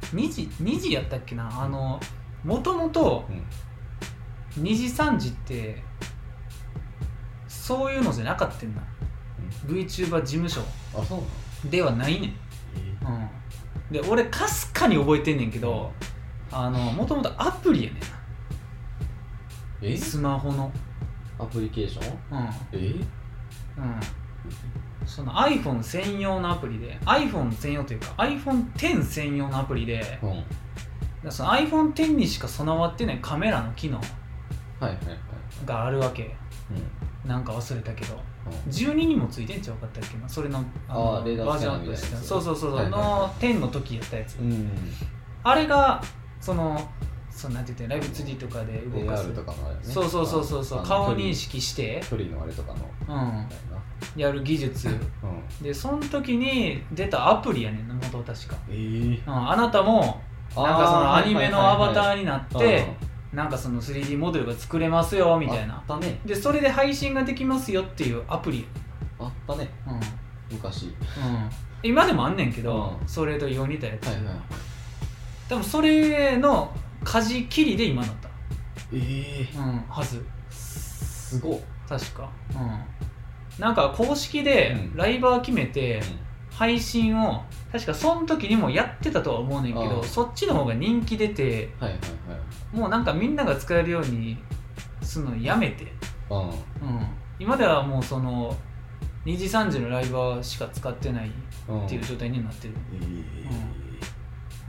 [0.00, 1.48] ー、2時2時やったっけな。
[1.62, 2.00] あの
[2.44, 4.64] もともとうん。
[4.64, 5.82] 2時3時って
[7.62, 8.82] そういうのじゃなかったんだ。
[9.66, 10.60] VTuber 事務所。
[10.98, 11.24] あそうな
[11.64, 11.70] の？
[11.70, 15.92] ではないねん、うん、で俺かすかに覚えてんねんけど
[16.50, 18.00] あのもともとアプリやね
[19.80, 19.94] え？
[19.94, 20.72] んスマホの。
[21.38, 22.18] アプリケーション？
[22.32, 22.38] うん。
[22.38, 22.50] うん。
[22.74, 22.94] え
[25.06, 30.44] その iPhone 専用のアプリで iPhone 専用というか iPhone10 専用のアプリでうん。
[31.22, 34.98] らその iPhone10 にしか備わってないカメラの機能はいはいはい。
[35.64, 36.24] があるわけ。
[36.24, 36.82] うん
[37.24, 38.14] なんか忘れたけど。
[38.14, 38.70] うん。
[38.70, 40.28] 12にもついてんちゃうかったっけな？
[40.28, 42.16] それのあのバージョンアップした。
[42.16, 43.00] そうそうそうそう、はいはいはい。
[43.00, 44.38] の10の時やったやつ。
[44.38, 44.70] うん。
[45.44, 46.02] あれが
[46.40, 46.90] その
[47.30, 49.28] そのなんて言ってライブ 2D とかで動かす。
[49.32, 49.46] とね。
[49.82, 50.82] そうそうそうそうそう。
[50.84, 52.74] 顔認識して、距離のあれとか
[53.08, 53.16] の。
[53.16, 53.48] うん。
[54.20, 54.88] やる技術。
[54.88, 55.62] なうん。
[55.62, 58.76] でその時に出たアプリやねんな元確か、ええ
[59.26, 62.86] うん、あなたもなんかそのアニメのアバターになっーて
[63.32, 66.20] なんかその 3D モデルが作れますよみたいあなったね。
[66.24, 68.66] でそれで配信ができますよっていうアプリ、
[69.18, 69.70] あったね。
[69.86, 69.94] うん。
[69.94, 70.00] うん、
[70.50, 70.94] 昔
[71.82, 73.08] 今でもあんねんけど、うん。
[73.08, 74.24] それとよう似たやつ、はいはい
[75.48, 76.72] 多分それの
[77.04, 78.28] 舵切りで今なった、
[78.92, 79.58] ええ。
[79.58, 80.24] うん、はず。
[80.50, 81.60] すごっ。
[81.88, 82.30] 確か。
[82.54, 83.60] うん。
[83.60, 84.96] なんか公式でうん。
[84.96, 86.00] ライバー決めて
[86.62, 87.42] 配信を
[87.72, 92.00] 確かその時にもやってたとは思うねんけどそっちの方が人気出てはいはい
[92.30, 92.36] は
[92.72, 92.76] い。
[92.76, 94.38] もうなんかみんなが使えるように
[95.02, 95.92] するのやめて、
[96.30, 96.54] うんうん、
[97.40, 98.56] 今ではもうその
[99.26, 101.32] 2時3時のライバーしか使ってない
[101.68, 103.48] うんっていう状態になってる、ええ。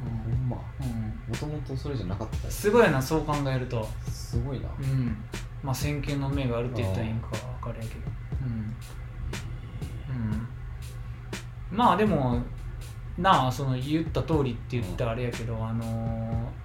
[0.03, 0.45] ほうん。
[0.45, 0.57] んま。
[0.81, 1.21] うん。
[1.29, 2.49] もともとそれじゃなかった。
[2.49, 3.87] すごいなそう考えると。
[4.07, 4.69] すごいな。
[4.79, 5.17] うん。
[5.63, 8.01] まあ先見の明があるって言ったらいいんか分からんけど。
[8.41, 8.75] うん。
[10.09, 10.52] うん
[11.74, 12.41] まあでも
[13.17, 16.63] なあその言った通りって言ったらあれやけど、あのー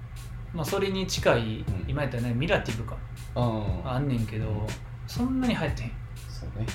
[0.55, 1.65] まあそれに近い、うん。
[1.87, 2.97] 今やったらねミラティブか
[3.37, 3.89] うん。
[3.89, 4.67] あんねんけど
[5.07, 5.93] そんなに流行ってへん。
[6.29, 6.67] そうね。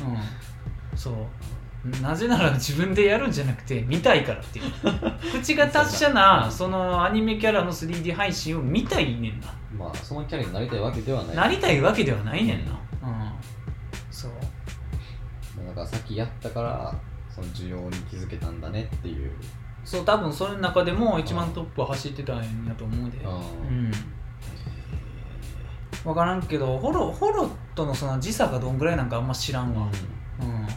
[0.92, 0.98] うん。
[0.98, 2.02] そう。
[2.02, 4.66] なぜなら自分でやるんじゃなくて見たいからっていう。
[5.42, 9.48] 口が達者なそのアニメキャラの 3D 配信を見たいねんな。
[9.78, 11.36] まあそのキャラになりたいわけではない。
[11.36, 12.72] なりたいわけではないねんな。
[12.72, 13.32] うん。
[14.12, 14.32] そう。
[15.68, 16.96] だからさっきやったから
[17.34, 19.32] その需要に気づけたんだねっていう。
[19.84, 23.18] そう多分その中でも一番トップを走ってたんやと思うで。
[23.18, 23.32] うう
[23.72, 23.88] ん。
[23.88, 23.92] ん
[26.04, 29.88] 分からんけどホロホロとのその時差がどんぐらいなんかあんま知らんわ。
[30.42, 30.68] うん。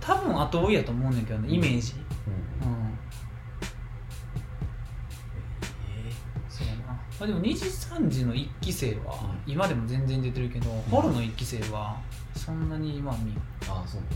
[0.00, 1.94] 多分後追いやと思うねんけどねイメージ。
[2.62, 2.68] うん。
[2.68, 2.98] うん。
[6.48, 9.14] そうやな、まあ、でも2時3時の1期生は
[9.46, 9.52] うん。
[9.52, 11.96] 今でも全然出てるけど、ホロの1期生は
[12.36, 13.36] そんなに今は見ん。
[13.68, 14.08] ああそううん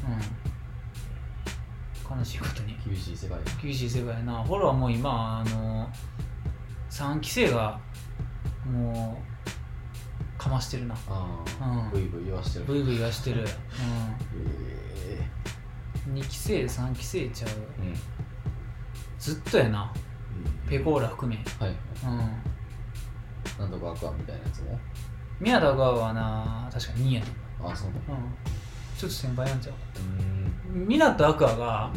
[2.08, 2.76] 悲しいことに。
[2.86, 3.38] 厳しい世界。
[3.62, 4.34] 厳しい世界やな。
[4.44, 5.88] ホロはもう今あの
[6.90, 7.80] 3期生が
[8.64, 9.22] も
[10.38, 10.94] うかましてるな。
[11.08, 11.90] ああうん。
[11.90, 12.64] ブイブイ言わしてる。
[12.66, 13.44] ブイブイはしてる、
[14.34, 15.28] え
[16.06, 17.50] うん、2期生3期生ちゃう。
[17.82, 17.94] えうん。
[19.18, 19.92] ずっとやな。
[20.68, 21.36] ペコーラ含め。
[21.58, 21.76] はい。
[22.04, 22.18] うん。
[23.58, 24.78] なんとかアクアみたいなやつも？
[25.40, 27.22] 宮田がはな確か2や
[27.62, 28.34] ああそうなのうん。
[28.96, 29.74] ちょっと先輩なんちゃう。
[30.20, 30.35] うん
[30.70, 31.90] ミナとアクアが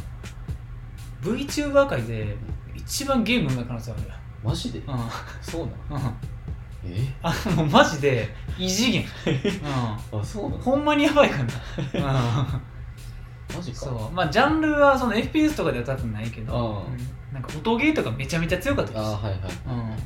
[1.22, 2.36] VTuber 界で
[2.76, 4.08] 一番ゲーム上手い可能性あるよ。
[4.44, 4.80] マジで？
[4.80, 4.84] う
[5.42, 6.04] そうなの？
[6.04, 6.14] んうん。
[6.86, 7.14] え？
[7.22, 9.06] あもうマジで異次元、
[9.66, 10.56] あそうなの？
[10.56, 11.38] うん、ほんまにやばいか
[11.94, 12.22] らな、
[13.52, 13.78] うん、マジか。
[13.78, 14.16] そう。
[14.16, 17.00] まあジャンルはその FPS とかでは多分ないけど、うんうん。
[17.34, 19.02] なんか音ゲーとかめちゃめちゃ強かったです。
[19.02, 19.40] ああはいはい。
[19.68, 19.98] うん。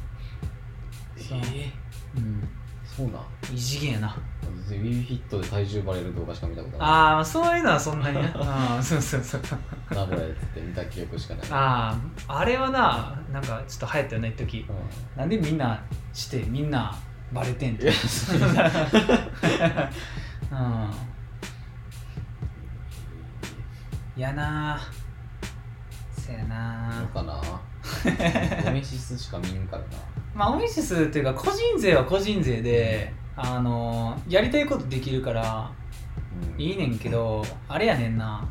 [1.29, 1.67] えう。
[1.67, 1.82] ん
[2.95, 3.15] そうなん。
[3.53, 4.15] 異次元やな。
[4.69, 6.87] ウィーフィットで体重バレる動画しか見たことない。
[6.87, 8.33] ああそういうのはそんなにね。
[8.35, 8.39] う
[8.79, 9.41] んそうそうそう。
[9.91, 11.47] 名古屋でつって見た記憶しかない。
[11.51, 14.65] あああれはななんかちょっと流行ったよね一時。
[14.69, 14.75] うん。
[15.19, 15.81] なんでみんな
[16.13, 16.95] してみんな
[17.31, 17.91] バレてんってう。
[20.55, 20.91] ん。
[24.15, 24.79] やな
[26.11, 27.41] せやのなかな。
[28.63, 29.87] ゴメシスしか見んからな
[30.33, 35.71] まあオミシスっていうか個人税は個人税で、あのやりたいことできるから
[36.55, 36.61] うん。
[36.61, 38.47] いいねんけどあれやねんな。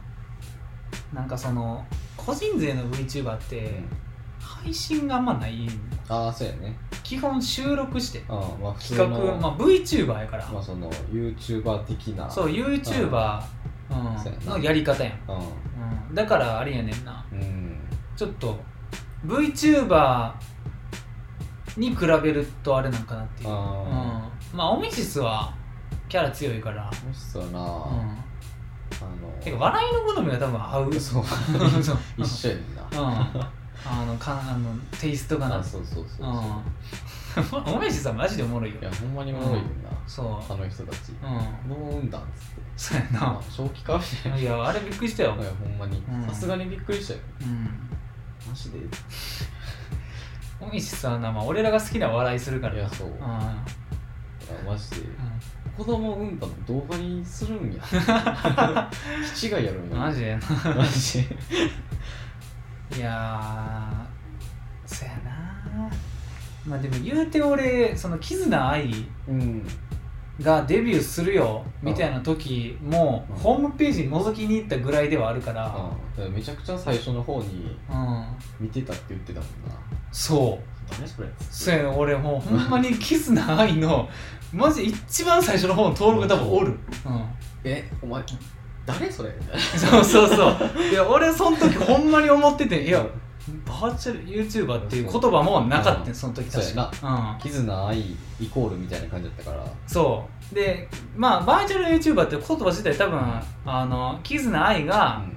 [1.12, 1.85] なんかその
[2.16, 3.83] 個人税の VTuber って
[4.41, 5.68] 配信があんまない
[6.09, 6.78] ああそうやね。
[7.03, 12.30] 基本収録してあまあ企画、のまあ、VTuber やから、まあその YouTuber 的な。
[12.30, 13.43] そう YouTuber
[14.22, 15.16] そうんのやり方やん、う
[16.09, 17.24] うん、だからあれやねんな。
[17.33, 17.76] んうん。
[18.16, 18.59] ちょっと
[19.26, 20.33] VTuber
[21.77, 25.55] に比べるとあれなんかなっていう、うん、あまあオミシスは
[26.09, 28.23] キャラ強いから、あもしそうやな、うん、あ
[29.43, 30.91] てか笑いの好みが多分合う。
[30.91, 31.25] のそう。
[32.18, 32.83] 一緒やねんな。
[32.83, 33.53] うん。
[33.85, 35.59] あのかあのテイストがな。
[35.59, 37.64] あそうそうそうそう。
[37.66, 37.75] うん。
[37.75, 38.81] おめしさんマジでおもろいよ。
[38.81, 40.53] いやほんまにおもろいよな、そう。
[40.53, 41.12] あの人たち。
[41.23, 41.68] うん。
[41.68, 43.20] どう産んだんっつってそうやな。
[43.20, 44.25] まあ正気かもし。
[44.25, 45.35] れないいやあれびっくりしたよ。
[45.37, 46.03] いやほんまに。
[46.09, 46.27] うん。
[46.27, 47.20] さすがにびっくりしたよ。
[47.41, 47.89] うん。
[48.49, 48.79] マジで
[50.62, 52.74] おみしさんはまあ俺らが好きな笑いするから。
[52.74, 53.08] ないやそう。
[53.08, 53.16] うん。
[53.20, 54.96] マジで。
[55.76, 57.82] 子供産んだの動画にするんや。
[59.34, 60.36] 気違いやるんうんやマジで。
[60.36, 61.36] なマジで。
[62.96, 65.90] いやーそやな。
[66.66, 68.92] まあでも言うて俺その絆愛
[69.28, 69.66] うん。
[70.40, 73.36] がデビューするよみたいな時もうん。
[73.36, 75.66] ホームページ覗きに行ったぐらいではあるから。
[75.66, 78.26] あだからめちゃくちゃ最初の方にうん。
[78.60, 79.74] 見てたって言ってたもんな
[80.12, 80.92] そう。
[81.00, 81.88] 何それそうやね。
[81.88, 84.08] 俺もうほんまにキスな愛の。
[84.52, 87.24] マジ一番最初の方の登録多分おる、うん、
[87.64, 88.22] えお前
[88.84, 89.32] 誰それ？
[89.78, 90.56] そうそうそう。
[90.90, 93.02] いや俺その時ほんまに思ってていや
[93.66, 96.14] バーチャル YouTuber っていう言葉もなかったん。
[96.14, 96.92] その時確か。
[97.02, 97.50] うん。
[97.50, 98.00] 絆愛
[98.40, 99.64] イコールみたいな感じだったから。
[99.86, 100.54] そう。
[100.54, 100.86] で
[101.16, 103.18] まあバーチャル YouTuber って言葉自体多分
[103.64, 105.32] あのキズナ愛が、その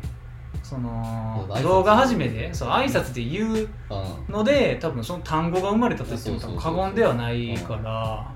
[0.67, 1.63] そう挨拶。
[1.63, 8.31] 動画始めでそう挨拶で言ううんので多分その単語が生まれたと言っても多分過言ではないから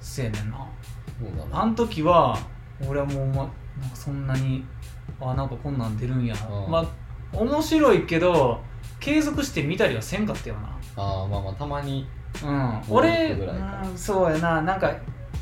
[0.00, 0.66] せやねんな。
[1.52, 2.36] あの時は
[2.88, 3.50] 俺はもう、ま、なんか
[3.94, 4.64] そんなに
[5.20, 6.70] あなんかこんなん出るんや、うん。
[6.70, 6.86] まあ
[7.36, 8.60] 面白いけど
[8.98, 10.56] 継続して見たりはせんかったよ
[10.96, 12.06] あーまあまあたまに
[12.42, 12.94] なうん。
[12.96, 14.62] 俺うんそうやな。
[14.62, 14.92] なんか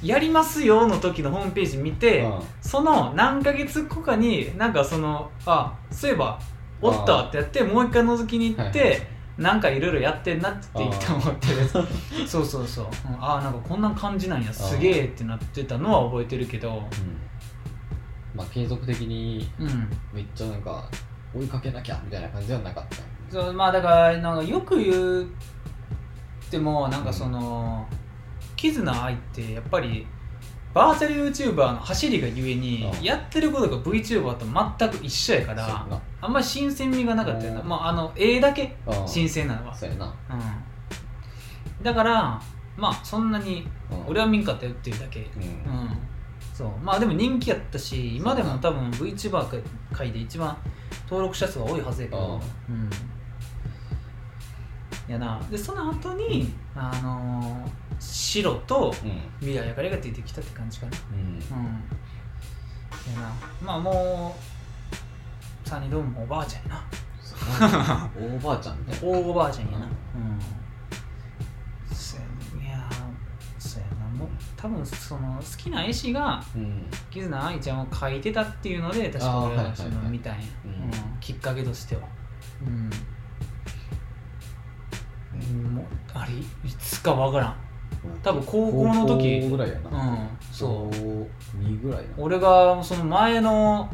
[0.02, 2.40] やりますよの時のホームページ見て、うん。
[2.60, 6.38] その何ヶ月後かになんかそのあそういえば
[6.80, 9.02] おったってやってもう一回覗きに行って、はいはい。
[9.38, 11.68] なんかいろいろやってんなって言って思ってる。
[12.26, 13.24] そうそうそう、うん。
[13.24, 14.52] ああなんかこんな感じなんや。
[14.52, 16.68] すげえってなってたのは覚えてるけど。
[16.68, 16.82] うん。
[18.34, 19.88] まあ継続的にうん。
[20.12, 20.84] めっちゃなんか
[21.34, 22.96] 追いかけなきゃみたいな感じではなかった。
[23.30, 25.24] そうまあだからなんかよく言っ
[26.50, 27.86] てもなんかその、
[28.62, 30.06] キズナ愛ってやっぱり
[30.72, 33.02] バーチャル YouTuber の走りがゆえに、うん。
[33.02, 34.46] やってることが VTuber と
[34.78, 37.68] 全く一緒やからあんまり新鮮味がなかったよな、うん。
[37.68, 39.08] まあ、あの絵だけうん。
[39.08, 40.14] 新鮮なのは、そうやな。
[40.30, 42.40] うん、だから
[42.76, 44.06] まあそんなにうん。
[44.06, 45.42] 俺は見んかったよっていうだけ、ううん。
[45.42, 45.98] ん
[46.54, 46.68] そう。
[46.84, 49.60] まあでも人気やったし今でも多分 VTuber
[49.92, 50.56] 界で一番
[51.06, 52.72] 登録者数が多いはずやけど、う
[55.10, 55.40] ん、やな。
[55.50, 59.22] でその後に、あのー白とうん。
[59.40, 60.92] 未来あかりが出てきたって感じかな。
[61.12, 61.18] うん。
[61.18, 61.38] うん。
[63.14, 63.32] やな。
[63.62, 64.36] まあも
[65.64, 66.84] うサニードームもおばあちゃんやな。
[67.20, 67.62] そう。
[67.62, 69.18] やな大ばあちゃんみたいな。
[69.18, 69.86] 大おばあちゃんやな。
[69.86, 69.92] うん。
[71.94, 72.26] そうや
[72.60, 72.66] ね。
[72.66, 74.06] いやーそうやな。
[74.06, 76.86] もう多分その好きな絵師がうん。
[77.10, 79.70] キズナ愛ちゃんを描いてたっていうので確か俺あーはいはいはい。
[79.70, 80.70] はその見たんや、うん。
[80.72, 80.90] うん。
[81.20, 82.02] きっかけとしては。
[82.64, 82.90] うん、
[85.34, 85.84] うん、もう
[86.14, 86.44] あれい
[86.78, 87.56] つかわからん
[88.22, 89.90] 多分高校の時高校ぐらいやな。
[89.90, 90.88] うんそう。
[90.88, 91.28] う
[91.58, 92.08] 2ぐらいな。
[92.18, 93.88] 俺がその前の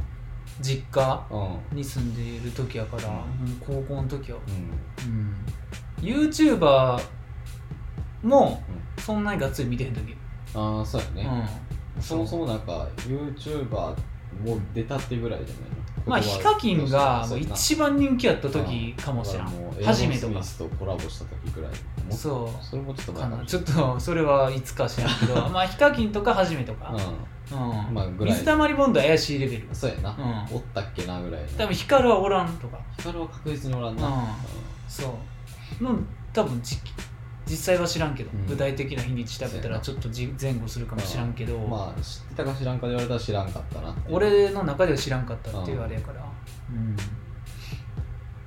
[0.61, 1.76] 実家うん。
[1.76, 3.11] に住んでいる時やから、う
[3.48, 3.56] ん。
[3.61, 4.50] 高校の時はう
[5.06, 5.12] ん。
[5.12, 5.36] うん、
[6.00, 7.00] YouTuber
[8.22, 8.62] も
[8.98, 10.16] そんなにがっつり見てへん時、
[10.54, 11.46] ああそうやね。
[11.96, 13.96] うん、そもそもなんか YouTuber も
[14.74, 15.76] 出たってぐらいじゃないの？
[16.06, 19.46] まあヒカキンが一番人気やった時かもしれん。
[19.84, 20.42] 初めとか。
[20.42, 21.70] スとコラボした時ぐらい
[22.09, 22.64] もそう。
[22.64, 23.44] それもちょっと前かな。
[23.44, 25.34] ちょっとそれはいつか知らんけど。
[25.48, 26.94] まあヒカキンとか初めとか、
[27.52, 27.59] うん。
[27.59, 27.94] うん。
[27.94, 28.34] まあぐらい。
[28.34, 29.68] 水溜りボンドは怪しいレベル。
[29.72, 30.11] そうやな、
[30.50, 30.56] うん。
[30.56, 31.48] おったっけなぐらいの。
[31.56, 32.78] 多分光はおらんとか。
[32.98, 34.12] 光は確実におらんな、うん。
[34.88, 35.18] そ
[35.80, 35.84] う。
[35.84, 35.94] の
[36.32, 36.78] 多分じ
[37.46, 38.46] 実際は知らんけど、うん。
[38.46, 46.22] 具体的な日にち調べたらちそょっとじ前後するかもしらんけど、まあ知ってたか知らんかで言われたら知らんかったな俺の中では知らんかったっていううんあれやから。
[46.70, 46.96] うん。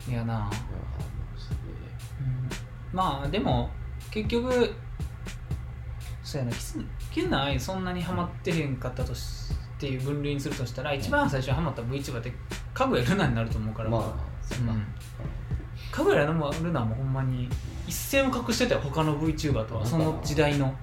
[0.07, 0.49] いやな、
[2.93, 3.69] まあでも
[4.11, 4.73] 結局
[6.23, 6.79] そうやなキス
[7.11, 12.31] キスナ愛そんなにハマってへんかったとしっていう分類にするとしたら一番最初にハマった VTuber って
[12.73, 14.31] かぐやルナになると思うから、まあ
[15.91, 17.49] かぐやルナもほんまに
[17.87, 20.73] 一線を隠してたよ他の VTuber とはその時代の、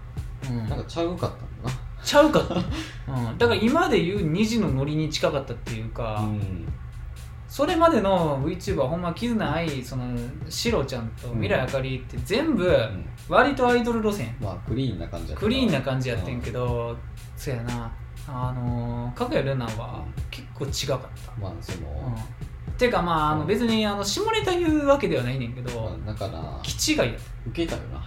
[0.50, 1.70] うん、なんかちゃうかったんだ
[2.02, 6.68] ちゃうかった、うん、だから今で言う2時のノリに近かったっていうか、なうん
[7.48, 10.04] それまでの VTuber ほんま絆愛その
[10.48, 13.08] シロちゃんと未来あかりって全部うん。
[13.28, 14.34] 割とアイドル路線。
[14.40, 16.96] まあクリーンな感じやったクリーンな感じやってんけど、
[17.36, 17.92] そやな。
[18.26, 22.14] あのかぐやルナは結構違かった、まあその、
[22.68, 23.46] うん、てかまああのうん。
[23.46, 27.08] 別にあの下ネタ言うわけではないねんけど、まあ、だから気違いやっ
[27.48, 28.00] 受けたよな。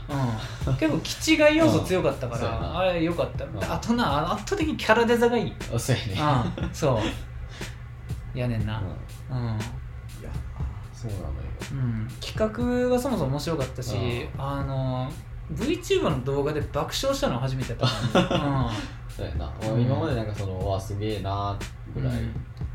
[0.65, 2.79] た、うん、結構気違い要素強かったかうん そうやら、な。
[2.79, 3.73] あれよかった、ん。
[3.73, 6.51] あとなあの圧倒的にキャラデザがいい、あそうやね。
[6.61, 6.99] うん、そう
[8.39, 8.81] やねんな、
[9.29, 9.37] うん。
[9.37, 9.45] うん。
[9.45, 9.49] い
[10.23, 10.29] や
[10.93, 11.31] そうなのよ。
[11.71, 14.41] うん、企画がそもそも面白かったし、うん。
[14.41, 15.11] あの
[15.53, 17.87] VTuber の動画で爆笑したのは初めてやった。
[18.27, 18.69] から、
[19.09, 19.81] そうやな、うん。
[19.81, 21.57] 今までなんかそのわあすげえな
[21.95, 22.19] うんぐらい、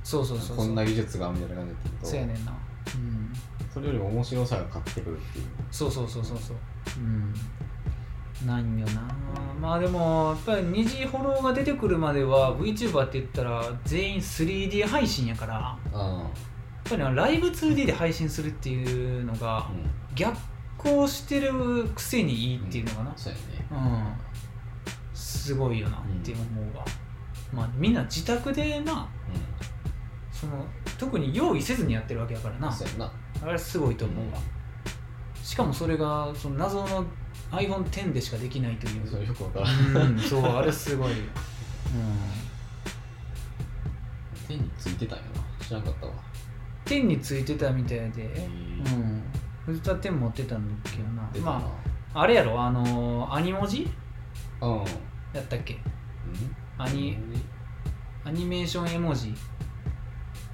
[0.02, 0.57] そうそうそうそう。
[0.59, 2.07] こんな技術がみたいな感じだったけど。
[2.07, 3.32] そうやねんな、うん、
[3.72, 5.46] それよりも面白さが勝ってくるっていう。
[5.70, 6.57] そうそうそうそうそう。
[6.98, 7.34] うん
[8.45, 9.03] なんよな。
[9.61, 16.30] まあでもやっぱり二次フォローが出てくるまでは VTuber って言ったら全員 3D 配信やからやっあ
[16.84, 19.66] ぱりなライブ 2D で配信するっていうのが
[20.14, 20.37] 逆
[20.76, 23.12] 行してるくせにいいっていうのかな。
[23.16, 23.45] そうやね。
[23.70, 24.14] うん、
[25.14, 26.84] すごいよなって思うわ、
[27.53, 29.09] まあみんな自宅でな
[30.30, 30.64] その
[30.99, 32.70] 特に用意せずにやってるわけやからな。
[33.43, 34.39] あれすごいと思うわ、
[35.43, 37.05] しかもそれがその謎の
[37.57, 39.07] iPhone10 でしかできないという。
[39.09, 41.26] それよくわからんうんそうあれすごい、 うん、
[44.46, 45.64] 手についてたんやな。
[45.64, 46.12] 知らんかったわ。
[46.86, 48.24] 10についてたみたいで。
[48.24, 49.22] うん。
[49.64, 51.22] 藤田10持ってたんだけどな。
[51.44, 51.72] ま
[52.14, 53.88] ああれやろあのアニ文字？
[54.61, 54.72] うん。
[54.78, 54.84] うん
[55.32, 55.78] やったっけ？
[56.78, 57.18] アニ。
[58.24, 59.32] アニメーション絵文字、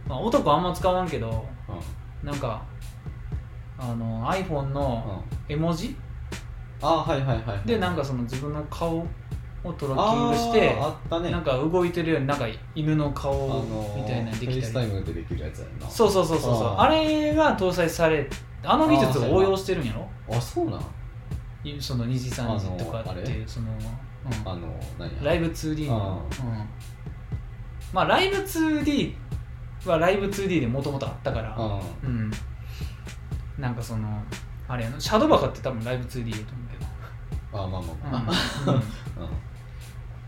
[0.07, 1.47] まあ、男あんま使わんけど
[2.23, 2.27] うん。
[2.27, 2.63] なんか
[3.79, 5.53] あの iPhone のうん。
[5.53, 5.97] 絵文字？
[6.83, 7.67] あはいはいはいはい。
[7.67, 9.07] でなんかその自分の顔を
[9.79, 11.31] トラッキングしてあったね。
[11.31, 13.65] なんか動いてるようになんか犬のあ顔
[13.97, 14.63] みたいなのでフェイきたり。
[14.63, 15.89] スタイムでできるやつやんな。
[15.89, 16.67] そうそうそうそうそう。
[16.69, 16.81] あー。
[16.81, 18.29] あれが搭載され
[18.65, 20.09] あの技術を応用してるんやろ？
[20.31, 20.81] あそうなん？
[21.65, 24.49] いその2時3時とかっていうその、うん。
[24.49, 24.69] あの
[24.99, 25.23] 何や？
[25.23, 26.69] ライブ 2D の、あうん、
[27.93, 29.15] まあライブ 2D
[29.87, 32.31] はライブ 2D でもともとあったからあうん。
[33.59, 34.23] なんかその
[34.67, 36.62] あれやなシャドバカって多分ライブ 2D やと思
[37.53, 38.33] あまあまあ。
[38.67, 38.73] ど、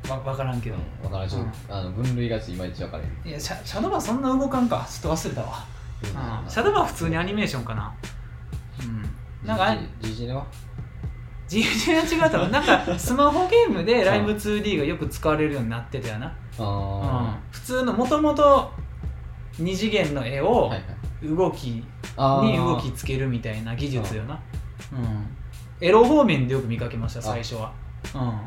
[0.08, 3.28] まあわ分からんけど、分からんちょっとあの分類がちょっといまいち分からへん。
[3.28, 4.86] いやシャシャドバそんな動かんか。
[4.90, 5.64] ちょっと忘れたわ、
[6.02, 7.94] うん、シャドバは普通にアニメーションかな。
[9.42, 9.46] うん。
[9.46, 10.46] なんか GG は？
[11.50, 12.50] 自由が違うと思う。
[12.50, 16.26] なんかスマホゲームでライブ 2D がよく使われるようになってたよな、
[16.58, 16.64] うん。
[16.66, 18.72] あ、普通のもともと
[19.58, 20.72] 2次元の絵を
[21.22, 21.84] 動きに
[22.56, 24.40] 動きつけるみたいな技術よな、
[24.92, 25.36] うん、
[25.80, 27.72] エロ方面でよく見かけました最初は。
[28.14, 28.40] うん。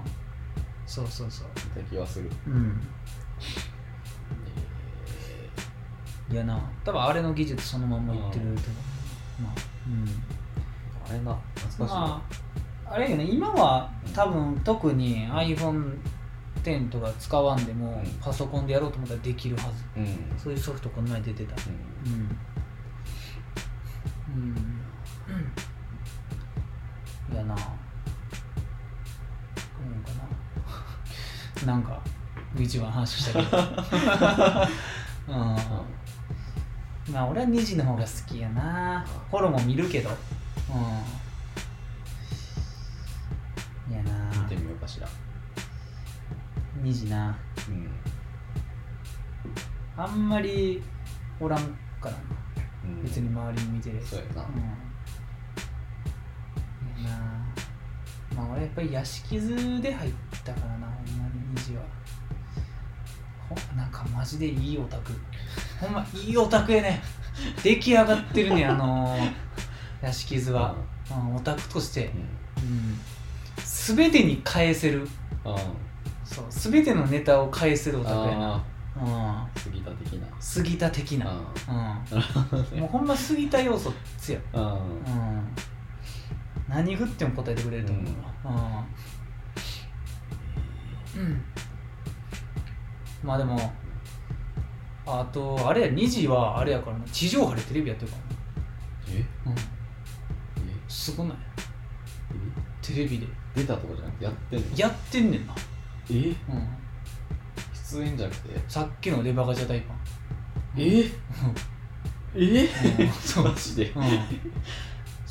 [0.85, 1.47] そうそうそう。
[1.75, 2.31] 見た気はする。
[2.47, 2.81] うん。
[6.29, 6.59] えいやな。
[6.85, 8.53] 多分あれの技術そのまんまいってると思う。
[9.43, 9.53] まあ
[9.87, 10.03] うん。
[10.05, 10.09] ー
[11.09, 11.85] あれな懐かしいな。
[11.87, 12.21] ま
[12.89, 13.25] ああれよね。
[13.29, 18.11] 今は多分特に iPhone10 とか使わんでもうん。
[18.21, 19.69] パソコンでやろうと思ったらできるはず。
[19.97, 20.07] うん。
[20.37, 21.55] そういうソフトこの前出てた。
[21.55, 21.59] う
[22.09, 22.37] ん。
[24.33, 24.47] うん。
[24.47, 24.53] うん。
[24.55, 24.57] い
[27.37, 27.53] やな。
[27.53, 27.59] うん
[30.03, 30.11] か
[31.65, 32.01] ななんか
[32.55, 33.57] VTuber の話したけど
[35.27, 35.35] うん。
[37.13, 39.05] まあ俺は2時の方が好きやな。
[39.29, 40.09] フォローも見るけど。
[40.09, 40.73] う
[43.89, 43.93] ん。
[43.93, 44.29] いやな。
[44.43, 45.07] 見てみようかしら。
[46.81, 47.37] 2時な。
[47.69, 47.89] うん。
[49.95, 50.83] あんまり
[51.39, 51.59] おらん
[52.01, 52.17] からな。
[52.85, 53.03] うん。
[53.03, 54.09] 別に周りに見てるやつ。
[54.09, 54.41] そうやな。
[54.41, 54.86] うん
[58.37, 60.11] まあ俺やっぱり屋敷図で入っ
[60.45, 61.81] たからなほんまに虹は。
[63.49, 65.11] ほなんかマジでいいオタク。
[65.81, 67.01] ほんまいいオタクやね
[67.63, 69.31] 出来上がってるねあのー
[70.01, 70.75] 屋敷図は、
[71.09, 72.11] うん、オタクとして。
[72.57, 72.63] うん。
[72.63, 72.99] うん。
[73.95, 75.07] 全てに返せる。
[75.43, 75.55] あ
[76.23, 78.53] そう全てのネタを返せるオタクやな。
[78.55, 78.63] あ
[78.97, 79.03] うん。
[79.05, 80.27] ー杉田的な。
[80.39, 82.01] 杉田的な、あ
[82.73, 85.47] うん、もうほんま杉田要素強いあうん
[86.67, 88.05] 何振っても答えてくれると思う
[88.45, 88.85] わ。
[91.15, 91.41] うん、うん。
[93.23, 93.73] まあでも
[95.05, 97.05] あとあれや2時はあれやからな。
[97.05, 98.17] 地上波でテレビやってるか
[99.09, 100.73] えらな、うん、え？
[100.87, 101.37] すごない。
[102.31, 102.35] え？
[102.81, 103.27] テレビで。
[103.55, 104.77] 出たとかじゃなくてやってんの？
[104.77, 105.55] やってんねんな、
[106.11, 106.13] え？
[106.13, 106.35] うん、
[107.73, 108.59] 出演じゃなくて？
[108.67, 109.97] さっきのレバガジャ大パン。
[110.77, 111.05] え？
[112.35, 112.69] え？
[113.39, 113.43] うん。
[113.43, 113.89] マジで？
[113.95, 114.03] うん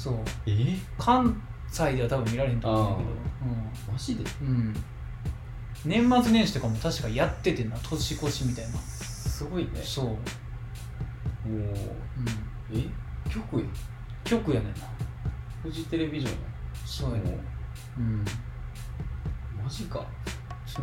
[0.06, 0.14] そう。
[0.46, 0.76] え？
[0.98, 3.10] 関西では多分見られへんと思うんだ
[3.92, 4.74] マジでけどうん、うん、
[5.84, 8.78] 年末年始とかも確かやっててんな年越しみたいな。
[8.78, 9.70] すごいね。
[9.82, 10.06] そう、
[11.46, 11.76] うん、もう
[12.72, 12.84] え？
[13.28, 13.66] 局や？
[14.24, 14.78] 局やねんな。
[15.62, 16.38] フジテレビジョンや。
[16.84, 17.38] そうやねも
[17.98, 18.20] うん。
[18.20, 18.24] う
[19.64, 20.06] マジか。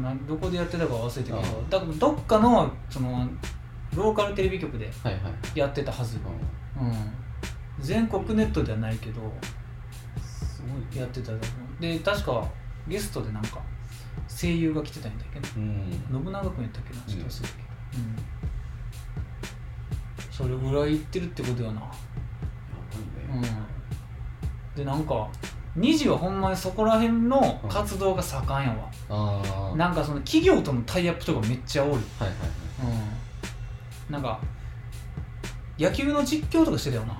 [0.02, 3.30] などこでやってたか忘れてるけどだからどっかのその
[3.96, 5.60] ローカルテレビ局ではいはい。
[5.60, 6.20] やってたはず、う
[6.80, 6.92] うん、
[7.84, 9.32] 全国ネットではないけどん
[10.22, 11.82] すごいやってたと思う。
[11.82, 12.48] で確か
[12.88, 13.62] ゲストでなんか
[14.28, 15.92] 声優が来てたんだけどうん。
[16.12, 17.68] 信長君やったっけなちょっと忘れたけど、
[20.48, 20.60] うん。
[20.60, 21.82] それぐらい行ってるってことやな。
[21.82, 21.88] や
[23.34, 23.58] うんばいね。
[24.76, 25.30] でなんか
[25.78, 28.76] 2時はほんまにそこら辺の活動が盛んや
[29.10, 31.92] わ、なんかその企業とのタイアップとかめっちゃ多い。
[31.92, 32.38] はいはいはい。
[34.08, 34.14] うん。
[34.14, 34.40] なんか
[35.80, 37.20] 野球の実況とかしてたよな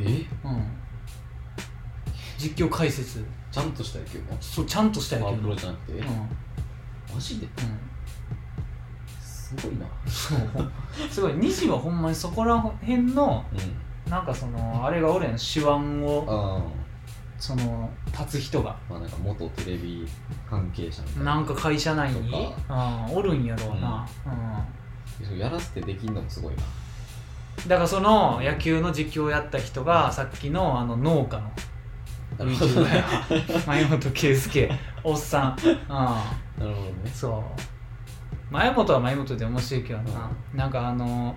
[0.00, 0.26] え？
[0.44, 0.62] うん。
[2.38, 3.24] 実況解説。
[3.50, 5.42] ちゃんとした野球もそうちゃんとした野パワ球の。
[5.42, 5.98] ープロじゃなくて？
[5.98, 6.06] うん。
[7.14, 7.46] マジで？
[7.46, 7.52] うん。
[9.20, 9.86] すごいな。
[10.06, 10.72] そう。
[11.10, 11.32] すごい。
[11.32, 14.12] 2時はほんまにそこら辺のうん。
[14.12, 15.68] なんかそのあれがおるやん手腕
[16.06, 16.62] をあ
[17.38, 18.70] その立つ人が。
[18.70, 20.06] あまあなんか元テレビ
[20.48, 21.38] 関係者みたいな。
[21.40, 22.30] んか会社内に？
[22.30, 23.16] とうん。
[23.16, 24.06] おるんやろうな、
[25.20, 25.26] うん。
[25.26, 26.62] そうやらせてできんのもすごいな
[27.66, 31.50] だからその野球の実況をやった人がさっきのあの農家の
[33.66, 34.70] 前本圭介
[35.02, 36.24] おっさん、うん、な
[36.60, 37.10] るほどね。
[37.12, 37.42] そう。
[38.52, 41.36] 前本は前本で面白いけどな、なんかあの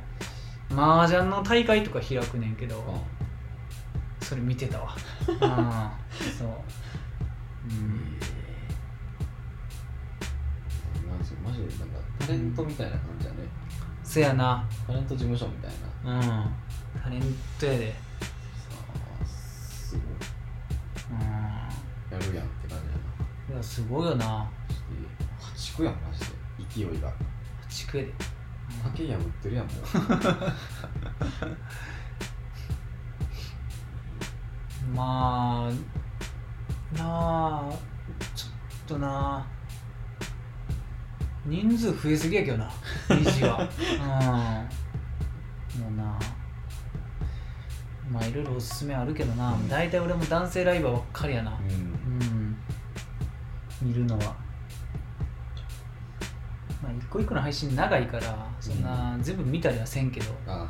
[0.69, 2.84] 麻雀の大会とか開くねんけど、
[4.22, 4.95] それ見てたわ。
[5.28, 5.38] うん。
[5.38, 6.47] そう。
[7.69, 8.19] うん。
[11.43, 13.38] マジでなんかタレントみたいな感じだね。
[14.03, 14.67] せやな。
[14.86, 16.20] タレント事務所みたいなうん。
[17.02, 17.22] タレン
[17.60, 17.91] トやで。
[17.91, 17.97] さ
[19.22, 20.06] あすごい
[21.12, 21.20] うん。
[21.20, 22.80] やるやんって感じや
[23.49, 23.54] な。
[23.54, 24.26] いやすごいよな。
[24.26, 25.08] マジで
[25.39, 26.26] 破竹やんマジで。
[26.89, 27.14] 勢いが。
[27.70, 28.14] 地区やで。
[28.84, 29.76] 竹破ってるやんもう。
[34.95, 35.72] まあ
[36.97, 37.72] なあ
[38.36, 38.52] ちょっ
[38.88, 39.45] とな。
[41.45, 42.72] 人数増えすぎやけどな
[43.10, 43.68] 虹は。
[44.66, 44.80] うん
[45.80, 46.19] もうな。
[48.11, 49.69] まあいろいろおすすめあるけどな、うん。
[49.69, 51.51] 大体俺も男性ライバーばっかりやな。
[51.51, 51.67] うん。
[51.67, 52.57] うん。
[53.82, 54.36] 見るのは。
[56.84, 60.67] まあ一個一個の配信長いからそんな全部見たりはせんけど、あはい。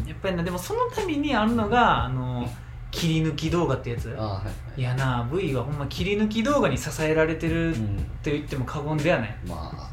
[0.00, 2.48] うん、やっぱりなでもその度にあるのがあの
[2.90, 4.14] 切り抜き動画ってやつ。
[4.18, 4.80] あはいはい。
[4.80, 7.96] いやな V はほんま切り抜き動画に支えられてるっうん。
[8.22, 9.36] て言っても過言ではない。
[9.46, 9.90] まあ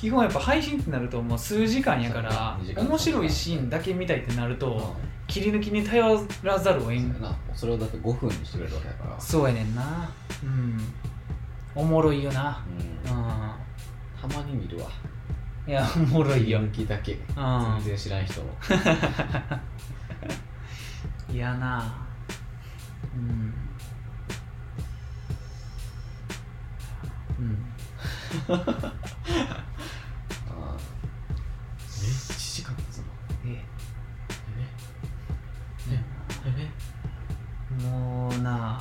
[0.00, 5.10] 基本やっぱ配信ってなるともう数時間やから面白いシーンだけ見たいってなるとうん。
[5.30, 7.14] 切り抜きに頼らざるを得ん。
[7.54, 9.20] それをだって5分にしてくれるわけだから。
[9.20, 10.10] そうやねんな。
[10.42, 10.78] うん。
[11.76, 12.64] おもろいよな。
[13.06, 13.12] うん。
[13.12, 13.28] うん。
[14.20, 14.90] たまに見るわ。
[15.68, 16.58] いやおもろいよ。
[16.60, 17.12] 抜きだけ。
[17.12, 17.20] うん。
[17.78, 18.46] 全然知らん人の
[21.32, 22.06] いやな。
[23.14, 23.54] うん
[27.38, 27.72] うん
[37.90, 38.80] もうな。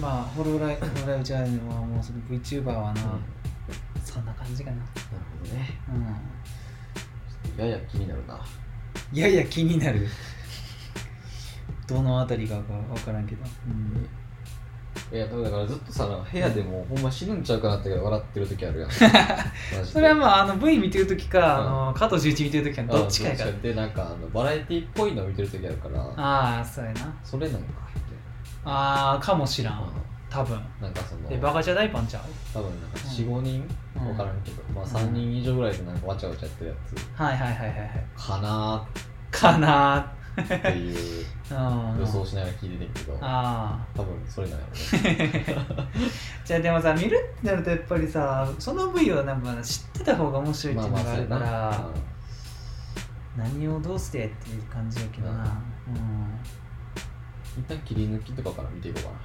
[0.00, 3.00] まあホロライホロライブチャンネルはもうその VTuber はな、
[4.04, 4.76] そんな感じかな。
[4.76, 4.90] なる
[5.40, 5.80] ほどね。
[7.56, 7.64] うん。
[7.64, 8.40] やや気になるな。
[9.12, 10.06] やや気になる。
[11.86, 14.08] どのあたりがか分からんけど、うん、
[15.12, 18.90] いやだからずっとさ部屋でもほんま死ぬんちゃうかなって笑ってる時あるやん。
[19.84, 21.44] それはまああの V 見てる時か、うん。
[21.44, 23.50] あの加藤十一見てる時かどっちかやから。
[23.50, 26.00] あでなんかあのバラエティっぽいの見てる時あるから。
[26.16, 27.14] ああそうやな。
[27.22, 27.68] それなんか
[28.64, 29.74] ああかもしらん。
[29.74, 29.86] う
[30.28, 30.56] 多分。
[30.56, 32.22] んなんかそのでバカじゃ大パンちゃう？
[32.52, 33.68] 多分なんか45人？
[33.96, 34.04] うん。
[34.06, 37.20] 分からんけど、まあ3人以上ぐらいでなんかわちゃわちゃやってるやつ。
[37.22, 37.90] はいはいはいはいはい。
[38.16, 38.86] かな
[39.30, 41.26] かなーっていう
[41.98, 45.56] 予想しながら聞いててんけどあ多分それなんやろね。
[45.78, 45.88] あ
[46.44, 51.90] じゃあでもさ見るってなるとやっぱりさその V はなんか知ってた方が面白いっていうのがあるから、
[53.36, 56.40] 何をどうしてっていう感じやけどな、うん。
[57.58, 59.16] 一旦切り抜きとかから見ていこうかな。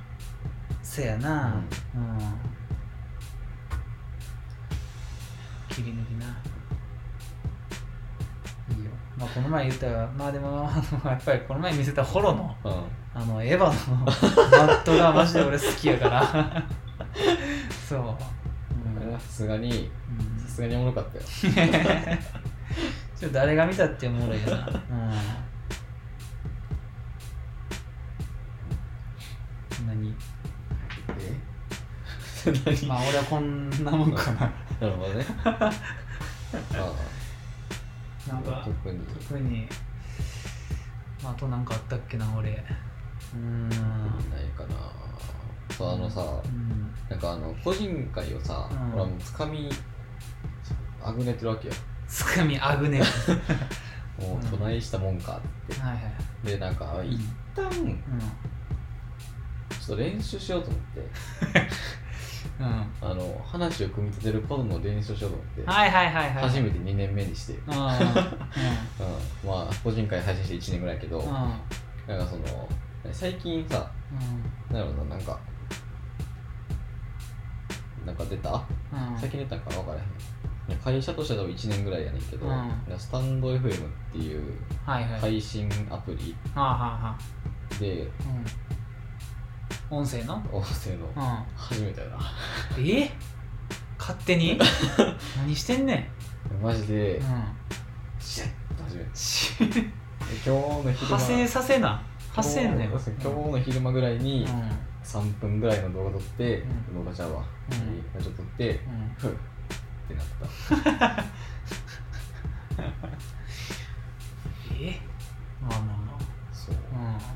[0.81, 1.61] せやな。
[1.95, 2.17] うん、
[5.69, 6.25] 切り抜きな
[9.21, 10.67] まあこの前言ったらまあでも
[11.05, 12.73] やっぱりこの前見せたホロのうん。
[13.13, 16.63] あのエヴァのバットがマジで俺好きやから。
[17.87, 19.19] そう、うん。
[19.19, 20.39] さすがにうん。
[20.39, 21.23] さすがにおもろかったよ。
[23.15, 24.67] ちょっと誰が見たっておもろいよな。
[24.67, 24.71] う
[29.83, 29.87] ん。
[29.87, 30.15] 何？
[31.19, 31.35] え？
[32.65, 34.39] 何 まあ俺はこんなもんかな。
[34.81, 35.25] なるほどね。
[35.43, 35.71] あ
[38.27, 38.99] なんかあ特に。
[39.05, 39.67] 特に
[41.23, 42.51] まああとなんかあったっけな俺。
[42.51, 43.69] うーん。
[43.69, 43.79] ない
[44.57, 44.75] かな。
[45.75, 46.93] そうあのさうん。
[47.09, 48.91] なんかあの個人会をさ、うん。
[48.93, 49.69] 俺はもうつかみ
[51.03, 51.73] あぐねてるわけよ。
[52.07, 52.99] つかみあぐね。
[52.99, 53.05] は
[54.19, 57.07] い もう唱えしたもんかって、はいでなんかうん。
[57.11, 57.19] 一
[57.55, 57.93] 旦ちょう
[59.83, 60.99] っと練習しようと思って。
[60.99, 61.03] ん
[62.61, 63.09] うん。
[63.09, 66.43] あの話を組み立てることの練習をしようと思って、はいはいはいはい。
[66.43, 67.85] 初めて2年目にして、うん、うんうん。
[69.43, 71.25] まあ個人会配信して1年ぐらいやけど、うん。
[71.25, 72.69] なんかその
[73.11, 73.89] 最近さ
[74.69, 75.39] なんやろななんか
[78.05, 78.51] なんか出た？
[78.53, 79.19] うん。
[79.19, 80.03] 最近出たんかな分からへん。
[80.69, 82.53] いや会社としては多分1年ぐらいやねんけど、うん。
[82.53, 84.53] いやスタンド FM っていう
[84.85, 85.19] はいはい。
[85.19, 87.17] 配信アプリはあはあは
[87.79, 88.45] であうん
[89.91, 90.35] 音声の？
[90.53, 91.05] 音声の。
[91.05, 91.45] うん。
[91.55, 92.17] 初めてやな。
[92.79, 93.11] え？
[93.99, 94.57] 勝手に？
[95.37, 96.09] 何してんね
[96.61, 96.63] ん。
[96.63, 97.17] マジで。
[97.17, 97.43] うん。
[98.17, 99.79] シェッと初めて
[100.45, 101.17] 今日の昼間。
[101.17, 102.01] 派生させな。
[102.31, 102.89] 派生んねん。
[102.89, 104.71] 今日今日の昼間ぐらいにうん。
[105.03, 107.03] 3分ぐらいの動画撮って、うん。
[107.03, 108.21] 動画ちゃうわ、うん。
[108.23, 109.13] ちょっと撮ってうん。
[109.17, 109.35] ふっっ
[110.07, 110.25] てなっ
[111.09, 111.25] た。
[114.79, 114.99] え？
[115.61, 116.17] まあまあま
[116.53, 116.75] そう。
[116.75, 117.17] うなん。
[117.17, 117.29] だよ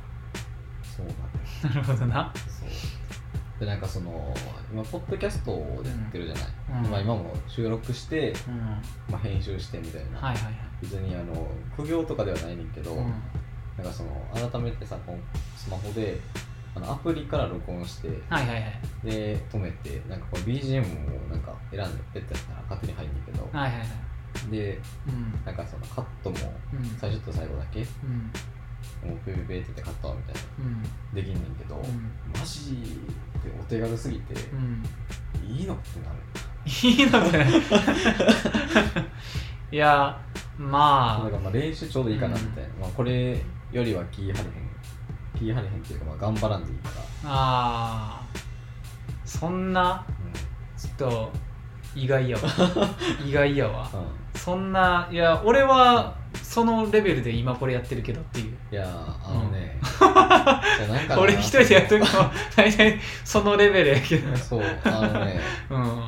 [0.99, 1.24] うん
[1.63, 2.31] なるほどな。
[2.35, 2.69] そう。
[3.59, 4.33] でなんかその
[4.71, 5.51] 今ポッドキャスト
[5.81, 6.91] でやってるじゃない、うん。
[6.91, 8.57] まあ、今も収録して、うん。
[9.09, 10.53] まあ、編集してみたいな、はいはいはい。
[10.81, 13.13] 別にあの苦行とかではないねんけど、うん。
[13.77, 15.17] なんかその改めてさこの
[15.55, 16.19] スマホで
[16.75, 18.81] あのアプリから録音してはいはいはい。
[19.05, 24.51] で止めてなんかこう BGM をなんか選んでペッてやったら勝手に入んねんけど、はいはいはい。
[24.51, 25.45] でうん。
[25.45, 26.85] なんかそのカットもうん。
[26.99, 28.31] 最初と最後だけうん
[29.05, 31.83] もうペペペってやってカットみたいなうんできんねんけど、うん
[32.37, 32.75] マジ
[33.43, 34.83] でお手軽すぎて、うん
[35.47, 36.15] いいのってなる
[36.65, 37.45] いいのね
[39.71, 40.19] いや
[40.57, 43.41] まだかまあ練習ちょうどいいかなみたいな、まあ、これ
[43.71, 44.45] よりは気張れへん
[45.37, 46.95] 気張れへんっていうかまあ頑張らんでいいから、
[47.25, 48.25] ああ
[49.25, 50.05] そんな
[50.77, 51.31] ちょっと
[51.95, 52.43] 意外やわ
[53.25, 53.89] 意外やわ
[54.35, 56.15] そんないや俺は
[56.55, 58.55] そのレベルで今これやってるけどっていう。
[58.71, 64.37] いやーあのね、じゃあなんかな 俺一人でやってるのは大体そのレベルやけど。
[64.37, 65.41] そうあのね。
[65.69, 66.03] うん。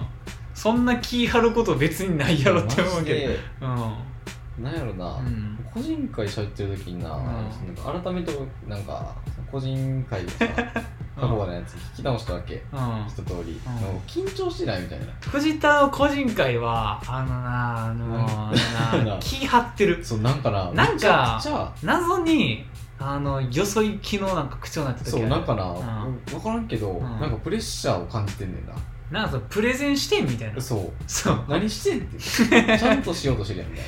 [0.54, 3.28] そんな気張ること別にないやろって思うけ
[3.60, 3.68] ど。
[3.68, 4.64] うん。
[4.64, 5.60] なんやろな、うん。
[5.74, 7.26] 個人会喋ってる時にな,、うん。
[7.26, 8.32] なんか改めて
[8.70, 9.14] なんか
[9.52, 10.46] 個人会をさ
[11.20, 13.06] 過去のやつ聞き直したわけ、うん。
[13.08, 13.98] 一通り、うん。
[14.06, 15.06] 緊張してないみたいな。
[15.22, 18.08] 藤田の個人会はあのなあの
[18.98, 20.04] なんな気張ってる。
[20.04, 21.42] そうなんかななんか
[21.82, 22.66] 謎に
[23.00, 25.76] あのよそ行きのなんか口調になってた時そうなんかな、う
[26.10, 26.20] ん。
[26.26, 27.02] 分からんけど、ん。
[27.20, 28.74] なんかプレッシャーを感じてんねんな。
[29.12, 30.62] なんかそのプレゼンしてんみたいな。
[30.62, 31.04] そう。
[31.08, 31.44] そう。
[31.48, 32.18] 何してんって。
[32.78, 33.86] ちゃんとしようとしてるやんみたい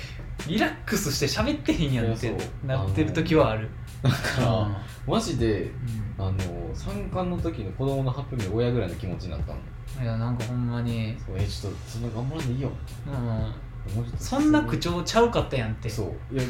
[0.48, 2.34] リラックスして喋ってへんやんって
[2.66, 3.70] なってる時はある。
[4.02, 4.76] なだから、うん。
[5.08, 5.70] マジでう
[6.20, 6.38] あの
[6.74, 9.60] 三冠の時の子供の発表見親ぐらいの気持ちになったの？
[10.02, 11.16] んいやなんかほんまに。
[11.26, 12.70] そうえちょっとそんな頑張らんでいいよ。
[13.08, 13.14] うん
[13.96, 15.90] もうちょっとそんな口調ちゃうかったやんって。
[15.90, 16.36] そう。
[16.36, 16.44] いや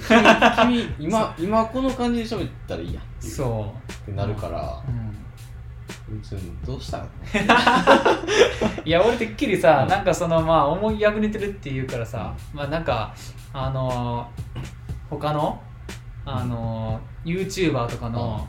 [0.57, 3.33] 君君 今今この感じで喋ったらいいやんっていう。
[3.33, 4.83] そってなるから。
[4.87, 7.05] う、うんちょどうしたの？
[8.83, 9.89] いや俺てっきりさ、うん。
[9.89, 13.13] なんかそのまあ思い役にてるって言うからさ、まあなんか
[13.53, 14.59] あのー
[15.09, 15.61] 他の
[16.25, 18.47] あのー YouTuber とかの、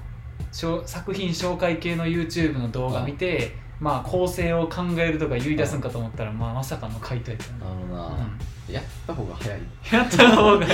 [0.52, 7.86] 作品紹介系の YouTube の動画見て、まあ構成を考えるとか言い出すんかと思ったら、まあまさかの回答やったあな、の
[8.18, 8.28] な、
[8.68, 9.60] やった方が早い。
[9.92, 10.68] やった方がい。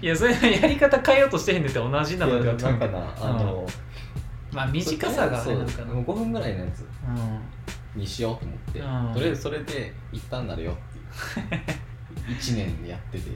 [0.06, 2.64] やそれやり方変えようとしてへんでって同じなのいやで。
[2.64, 3.66] はなんかなあの、
[4.52, 5.92] まあ短さがあれなんかな。
[5.92, 9.12] もう5分ぐらいのやつうにしようと思って、うん。
[9.12, 11.62] とりあえずそれで一旦なるよっていう。
[12.28, 13.30] 1年でやってて、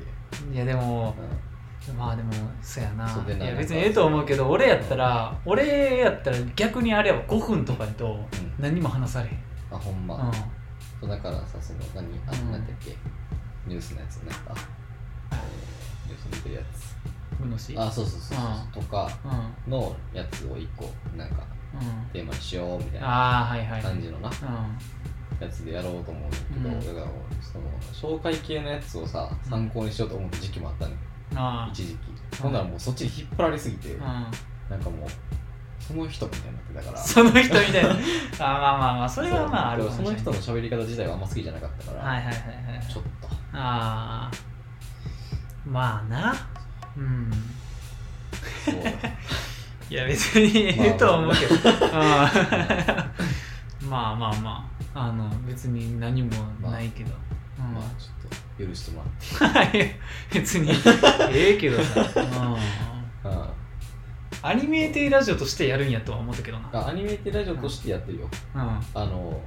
[0.51, 1.52] んいやでもう
[1.99, 3.05] まあでもそうやな。
[3.07, 8.27] いや別にええと思うけど俺やったら俺やったら逆にあれは5分とかやとん。
[8.59, 9.39] 何も話されへん、ん、
[9.73, 10.33] あほんま、うん。
[11.01, 12.53] そうだからさその何あうん。
[12.53, 12.97] なんだっけ？
[13.67, 14.55] ニュースのやつなんか、
[15.33, 17.43] えーニュース見てるやつ。
[17.43, 18.47] うのしあそうそうそうそう、
[18.79, 18.83] うん。
[18.83, 19.11] とか
[19.67, 19.73] うん。
[19.73, 21.43] のやつを1個なんか
[21.75, 22.11] うん。
[22.13, 24.33] テーマにしようみたいなああはいはい感じのなう
[25.43, 26.81] やつでやろうと思うんだけど、うん。
[26.81, 27.07] だから
[27.41, 27.59] そ
[28.09, 30.97] の紹介系のやつをさ参考にしようと思った時期もあったね、ん
[31.35, 32.13] あ一時期。
[32.41, 34.31] ほんならもうそっちに引っ張られすぎて、あ
[34.71, 35.09] なんかもう
[35.83, 36.99] その人みたいになってたから。
[37.05, 42.39] その人みたいなあーまあまあまあ それはまああるその人の喋り方自体はあんま好きじゃなかったから、はいはいはいは
[42.83, 42.87] い。
[42.89, 43.29] ちょっと。
[43.53, 44.31] ああ
[45.67, 46.35] まあな。
[46.97, 47.31] うん。
[48.65, 48.75] そう。
[49.91, 51.57] いや別にまあ言うとは思うけど、う
[53.87, 53.91] ん。
[53.91, 54.73] まあまあまあ。
[54.95, 56.31] あの別に何も
[56.61, 57.32] ないけど、うん
[57.63, 59.05] まあちょっと許しても
[59.41, 59.97] らって
[60.33, 60.71] 別に。
[61.31, 63.49] ええけどさ、うん、うん。
[64.45, 68.29] アニメーティラジオとしてやるんやとは思ったけどな、あアニメティラジオとしてやってるよ。
[68.55, 69.41] うん、あの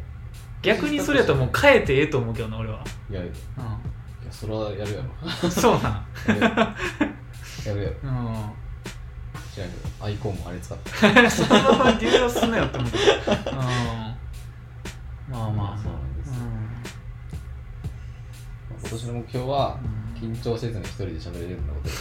[0.62, 3.32] 逆にそれやったらもう変えてええと思うけどな俺は、いやいや。
[4.32, 5.04] それはやるやろ。
[5.44, 6.06] うん、そうなん。
[6.28, 7.96] やるやろ。
[8.04, 8.52] うん。
[9.54, 10.92] 知らんけどアイコンもあれ使って。
[11.30, 13.58] そのまま流用すんなよって思ってうん。
[13.58, 14.18] ま
[15.32, 15.78] あまあまあ。
[15.78, 16.15] そうなん
[18.88, 20.32] 今年の目標はうん。
[20.32, 21.94] 緊張せずに一人で喋れるようなことで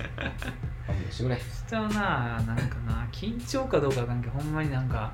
[0.86, 1.38] 勘弁してくれ。
[1.66, 5.12] 人はななんかな緊張かどうかなんかほんまになんか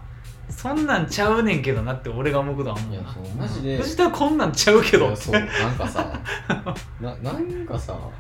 [0.49, 2.95] そんなんちゃうねんけどなって俺が思うことは思うな。
[2.95, 3.77] いやそうマジで。
[3.79, 5.17] 藤田はこんなんちゃうけど。
[5.17, 6.21] そうなんかさ
[7.01, 7.99] ななんかさ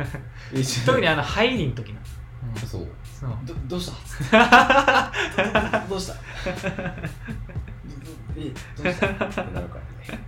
[0.85, 2.01] 特にあの入りん時な、
[2.55, 2.89] うん、そう。
[3.05, 3.31] そう。
[3.45, 3.93] どどうし
[4.31, 5.13] た？
[5.89, 6.15] ど どうした？
[6.15, 6.19] ど
[8.37, 8.53] え
[8.83, 9.07] どうした？
[9.07, 9.79] ってなるか
[10.11, 10.27] らね。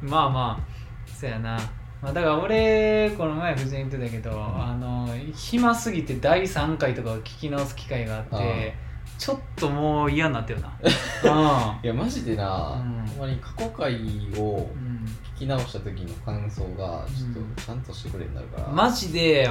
[0.00, 0.77] まあまあ
[1.18, 1.58] そやな、
[2.00, 8.74] まあ、だから俺この前藤井に言ってたけど、あの暇すぎて第3回とかを聞き直す機会があって
[9.18, 10.78] ちょっともう嫌になったよな。
[11.82, 13.06] いやマジでな、うん。
[13.08, 13.94] ほんまに過去回
[14.36, 15.04] をうん、
[15.34, 19.50] 聞き直した時の感想がちょっとちゃんとしてくれになるから、うん、マジで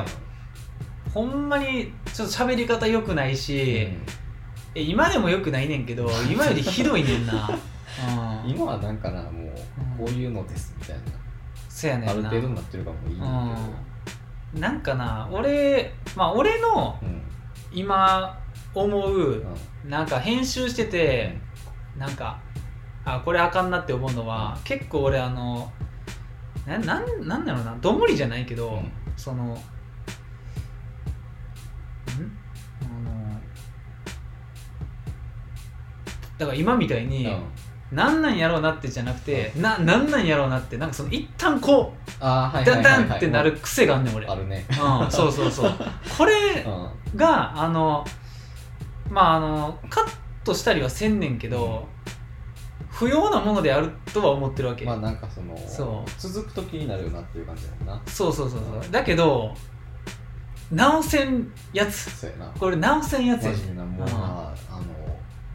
[1.13, 3.89] ほんまにちょっと喋り方良くないし、
[4.73, 7.49] え今でも良くないねんけど今よりひどいねんな、
[8.45, 11.03] うん、今はなんかなもうこういうのですみたいな、
[11.77, 12.29] あるそやねんな。
[12.29, 14.61] 程度になってるからもういいんだうん。
[14.61, 17.21] なんかな俺まあ俺のけど、うん。
[17.71, 18.39] 今
[18.73, 19.45] 思う
[19.83, 19.89] うん。
[19.89, 21.37] なんか編集してて
[21.97, 22.39] なんか
[23.05, 25.71] あこれあかんなって思うのは、結構俺あの
[26.65, 28.91] ななんなんだろうなどんもりじゃないけど、うん。
[29.15, 29.47] そのん？
[29.47, 29.57] あの
[36.37, 37.43] だから今みたいに、うん
[37.91, 43.07] なんなんやろうなってじゃなくて、ななんなんやろうなってなんかその一旦こうあーはいはダンいはいはい。
[43.09, 44.27] ダンってなる癖があんねん俺。
[44.27, 44.65] あるね。
[44.71, 45.71] うん、そうそうそう。
[46.17, 46.33] これ
[46.65, 47.17] うん。
[47.17, 48.05] があの
[49.09, 50.05] まああのカッ
[50.43, 51.87] トしたりはせんねんけど、
[52.91, 56.09] 不要なものであるとは思ってるわけ、まあなんかそのそう。
[56.17, 58.01] 続くと気になるよなっていう感じだよな。
[58.05, 58.91] そうそうそうそう。
[58.91, 59.53] だけど
[60.71, 62.11] 直せんやつ。
[62.11, 62.45] そうやな。
[62.59, 63.43] これ直せんやつ。
[63.45, 63.85] やマジでな。
[63.85, 64.96] もうなあの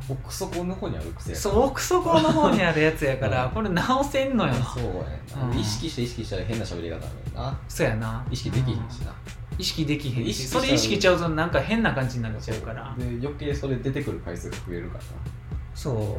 [0.09, 3.50] 奥底の方にある癖そう奥底の方にあるやつやから、うん。
[3.53, 4.53] これ直せんのよ。
[4.53, 4.90] なそうや
[5.36, 5.59] な、うん。
[5.59, 7.61] 意識して意識したら変な喋り方になるな。
[7.68, 8.26] そうやな。
[8.30, 9.14] 意識できひんしな、
[9.59, 10.46] 意識できへんし。
[10.48, 12.94] それ意識ちゃうとなんか変な感じになっちゃうから。
[12.98, 15.05] で余計それ出てくる回数が増えるから。
[15.74, 16.18] そ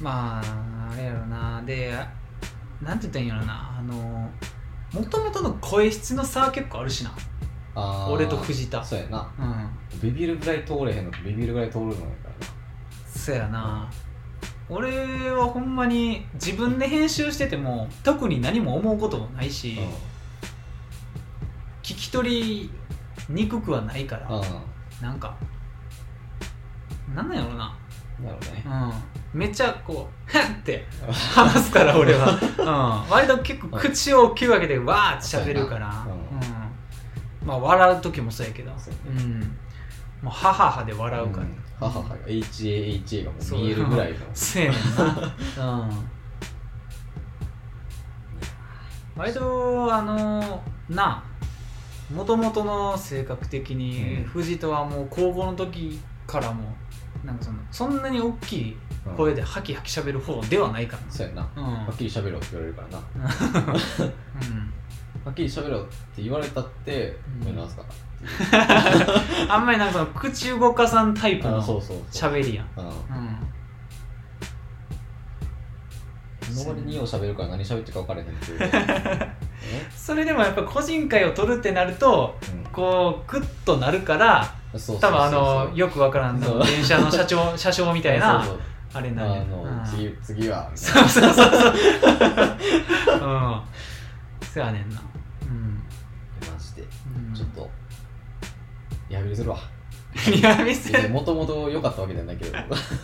[0.00, 0.02] う。
[0.02, 1.62] まああれやろな。
[1.66, 1.94] で
[2.80, 3.76] なんて言ったらいいんやろな。
[3.78, 4.30] あの
[4.92, 7.12] もともとの声質の差は結構あるしな
[7.74, 8.12] あー。
[8.12, 8.84] 俺と藤田。
[8.84, 9.30] そうやな。
[9.38, 10.00] うん。
[10.00, 12.12] ビビるぐらい通れへんのとビビるぐらい通るのやからな
[13.06, 13.90] そやな。
[14.68, 19.78] 俺はほんまに自分で編集してても特に何も思うこともないし、
[21.82, 22.70] 聞き取り
[23.28, 24.40] にくくはないから、うん。
[24.40, 24.44] うん
[25.02, 25.36] なんか
[27.12, 27.76] なんなんやろな。
[28.22, 28.62] なるほどね。
[29.34, 29.40] うん。
[29.40, 30.86] めっちゃこう ハッて
[31.34, 32.38] 話すから俺は、
[33.06, 36.51] うん、割と結構口を大きく開けてわーって喋るから、うん
[37.44, 38.72] まあ笑う時もそうやけど。
[38.78, 38.94] そう。
[39.06, 39.40] うん。
[40.22, 41.62] もうハハハで笑うから、ん。
[41.80, 44.18] はははが HAHA がもう見えるぐらいの。
[44.34, 45.34] そうやねんな。
[45.78, 46.08] うん。
[49.16, 51.22] 割とあのな
[52.14, 54.24] もともとの性格的にうん。
[54.24, 56.74] 藤戸はもう高校の時からも
[57.24, 58.76] なんかそのそんなに大きい
[59.16, 61.48] 声でハキハキ喋る方ではないからそうやな。
[61.56, 63.04] なはっきり喋ろうって言われるからな。
[63.16, 64.61] うん、うん
[65.24, 67.46] はっきり喋ろうって言われたってうん。
[67.46, 67.82] 目なんすか？
[69.48, 72.30] あんまりなんかその口動かさんタイプのあそうそうそう。
[72.32, 72.66] 喋りやん。
[72.76, 72.92] うんうん。
[76.54, 78.58] の割によう喋るから何喋ってるか分からへんっていう。
[78.62, 79.32] え
[79.96, 82.72] それでもやっぱ個人会を取るってなるとうん。
[82.72, 84.42] こうグッとなるから
[84.72, 86.64] そうそうそう多分あのよくわからんのそう。
[86.66, 88.60] 電車の社長 車掌みたいなそうそう
[88.94, 89.50] あれにあなるねん。
[89.50, 89.82] のうん。
[89.84, 91.74] 次次はみたいそうなそうそうそう。
[93.20, 93.60] うん
[94.52, 95.00] そやねんな。
[95.42, 95.82] うん。
[96.40, 96.82] マジで。
[96.82, 97.34] うん。
[97.34, 97.70] ちょっと
[99.08, 99.58] リハビリするわ。
[100.28, 102.58] い や見せもともと良かったわけじゃないけど。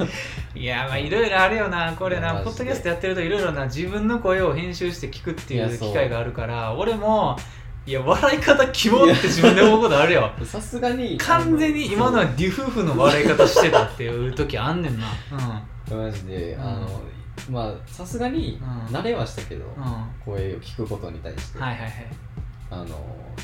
[0.54, 1.94] いやまあいろいろあるよな。
[1.98, 2.44] これなマジで。
[2.44, 5.88] ポッドキャストやってるといろいろな自分の声を編集して聞くっていういやそう。
[5.88, 7.38] 機会があるから俺も
[7.86, 10.30] いや笑い方キモって自分で思うことあるよ。
[10.44, 15.06] さすがに完全に今のはデュフフの笑い方してたっていう時あんねんな。
[15.90, 16.62] マジで、うん。
[16.62, 17.00] あの
[17.50, 18.96] まあさすがにうん。
[18.96, 19.74] 慣れはしたけど、うん。
[20.24, 21.90] 声を聞くことに対して、いはいはい。
[22.70, 22.86] あの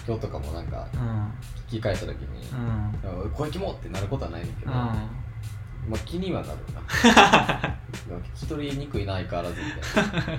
[0.06, 1.00] 今日とかもなんかうん。
[1.68, 4.76] 聞き返した時にうん「あ声キモ!」ってなることはないねんけど、うん。
[4.76, 4.96] ま
[5.94, 6.80] あ気にはなるな。
[8.34, 10.38] 聞き取りにくいな相変わらずみたい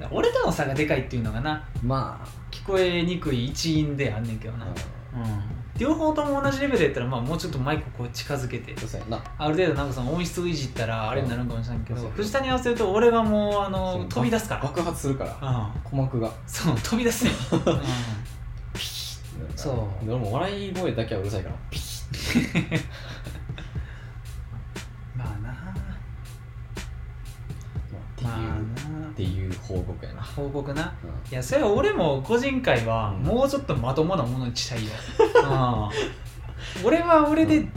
[0.00, 0.08] な。
[0.10, 1.64] 俺との差がでかいっていうのがな。
[1.82, 2.20] ま
[2.50, 5.42] 聞こえにくい一因であんねんけどあ、な、うん、うん、
[5.78, 8.74] 両方とも同じレベルやったら、まあ、もうちょっとマイクこう近づけて
[9.38, 12.10] ある程度なんかその音質をいじったらあれになるんかもしれないけど、うん。
[12.10, 14.62] 藤田に合わせると俺がもうあの飛び出すから。
[14.62, 15.32] 爆発するから。
[15.32, 15.38] うん。
[15.82, 16.32] 鼓膜が。
[16.46, 17.60] そう飛び出すね、うん、
[19.56, 20.06] そう。
[20.06, 21.56] で俺も笑い声だけはうるさいから。
[21.70, 21.96] ピッ。
[25.16, 25.50] まあな。
[25.50, 25.54] っ
[28.16, 28.44] ていう、まあな
[29.16, 30.92] っていう報告やな、報告な。
[31.02, 31.32] うん。
[31.32, 33.22] いやそれは俺も個人会はうん。
[33.22, 34.90] もうちょっとまともなものにしたいよ、
[36.82, 37.70] うん、俺は俺で、うん。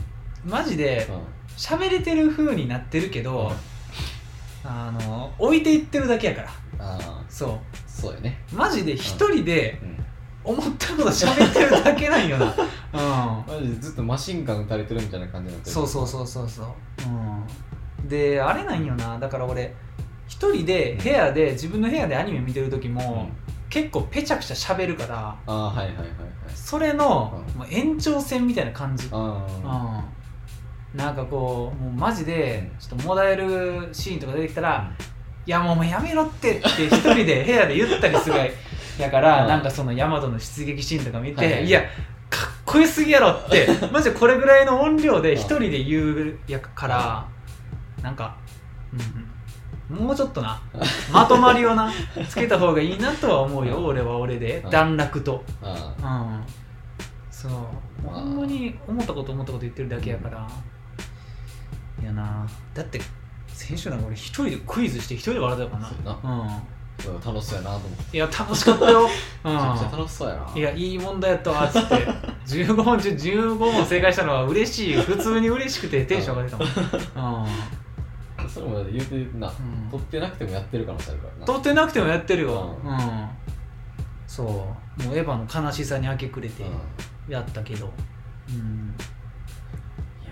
[0.45, 1.19] マジでうん。
[1.55, 3.53] 喋れてる風になってるけど、
[4.65, 6.49] あの置いていってるだけやから。
[6.77, 7.23] ああ。
[7.29, 8.43] そそうやね。
[8.51, 9.99] うマジで一人でうん。
[10.43, 15.73] 思ったこと喋ってるだけなんよな、 うん、マジでずっとマシンガン撃たれてるみたいな感じになってる。
[15.73, 16.65] そうそうそうそうそう、
[18.01, 19.19] うん、であれなんよな。
[19.19, 19.75] だから俺
[20.29, 22.93] 一人で部屋で自分の部屋でアニメ見てる時うん。
[22.93, 23.29] も、
[23.69, 26.09] 結構ペチャクチャ喋るからああはいはいはいはい。
[26.55, 27.59] それの、うん。
[27.59, 30.05] もう延長線みたいな感じ、うん、あ
[30.95, 32.79] なんかこうもうマジでうん。
[32.79, 34.91] ちょっともだえるシーンとか出てきたら、
[35.45, 38.35] いやもうやめろってって一人で 部屋で言ったりする
[38.99, 39.49] やから、うん。
[39.49, 41.65] なんかそのヤマトの出撃シーンとか見て、はいはい。
[41.65, 41.81] いや
[42.29, 47.27] かっこよすぎやろって マジでこれぐらいの音量で一人で言うやから、
[48.03, 48.35] なんか、
[48.93, 49.28] うんうん、
[49.89, 50.61] もうちょっとな。
[51.11, 51.91] まとまりをな
[52.27, 53.85] つけた方がいいなとは思うよ、うん。
[53.85, 54.61] 俺は俺で。
[54.63, 54.69] うん。
[54.69, 55.43] 段落と。
[55.61, 56.43] あうん。
[57.31, 57.51] そう。
[58.05, 58.15] まあ。
[58.15, 60.47] ほんまに思ったこと思ったこと言ってるだけやから、
[62.01, 62.47] いやな。
[62.73, 63.01] だって
[63.47, 66.43] 先週なんか俺一人でクイズして一人で笑ってたからな。
[66.43, 66.79] うん。
[67.25, 68.17] 楽しそうやなと思って。
[68.17, 69.01] いや楽しかったよ、
[69.43, 70.53] う、めちゃくちゃ楽しそうやな。
[70.53, 71.95] んいやいい問題やったわっつって。
[72.45, 74.93] 15問中15問正解したのは嬉しい。
[74.95, 76.67] 普通に嬉しくてテンション上がって
[77.15, 77.49] たもん、 うん、
[78.53, 79.87] それも言うてな、ん。
[79.91, 81.45] 撮ってなくてもやってる可能性あるからな。
[81.45, 83.29] 撮ってなくてもやってるよ、ううん。
[84.27, 85.03] そう。
[85.03, 87.31] もうエヴァの悲しさに明け暮れてうん。
[87.31, 87.91] やったけど。
[88.49, 88.95] うん。
[90.23, 90.31] いや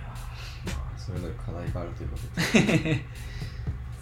[0.65, 2.41] ーまあそれぞれ課題があるということ
[2.87, 3.05] で。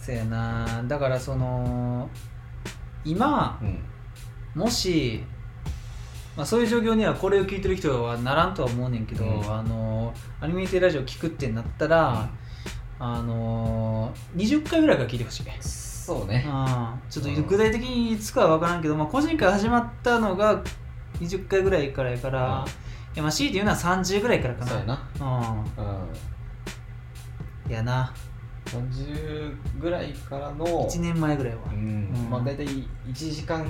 [0.00, 0.82] そやな。
[0.86, 2.08] だからその
[3.04, 3.84] 今うん。
[4.54, 5.22] もし、
[6.36, 9.52] まあ、そういう状況にはこれを聞いてる人はならんとは思うねんけど、うん。
[9.52, 12.28] あのアニメテラジオ聞くってなったら、
[12.98, 16.44] あの20回ぐらいから聞いてほしい、そうね。
[16.46, 20.62] うん、ちょっと具体的にいつかは分からんけど、まあ、個人会始まったのが
[21.20, 22.68] 20回ぐらいからやから、うん。
[22.68, 22.70] い
[23.16, 24.66] やまあ強いて言うのは30ぐらいからかな。
[24.66, 25.08] そうやな。
[25.20, 25.84] うん。
[25.84, 25.88] う
[27.68, 27.70] ん。
[27.70, 28.14] いやな。
[28.66, 31.60] 30ぐらいからの1年前ぐらいは。
[31.72, 32.30] うん、うん。
[32.30, 33.60] まあ大体1時間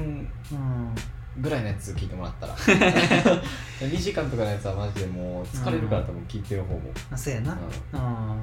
[0.53, 0.95] うん
[1.39, 2.57] ぐらいのやつ聞いてもらったら。
[3.81, 7.57] 2時間とかのやつはマジでもう疲れるから多分聞いてる方も、あそうやな、う
[7.93, 8.43] うん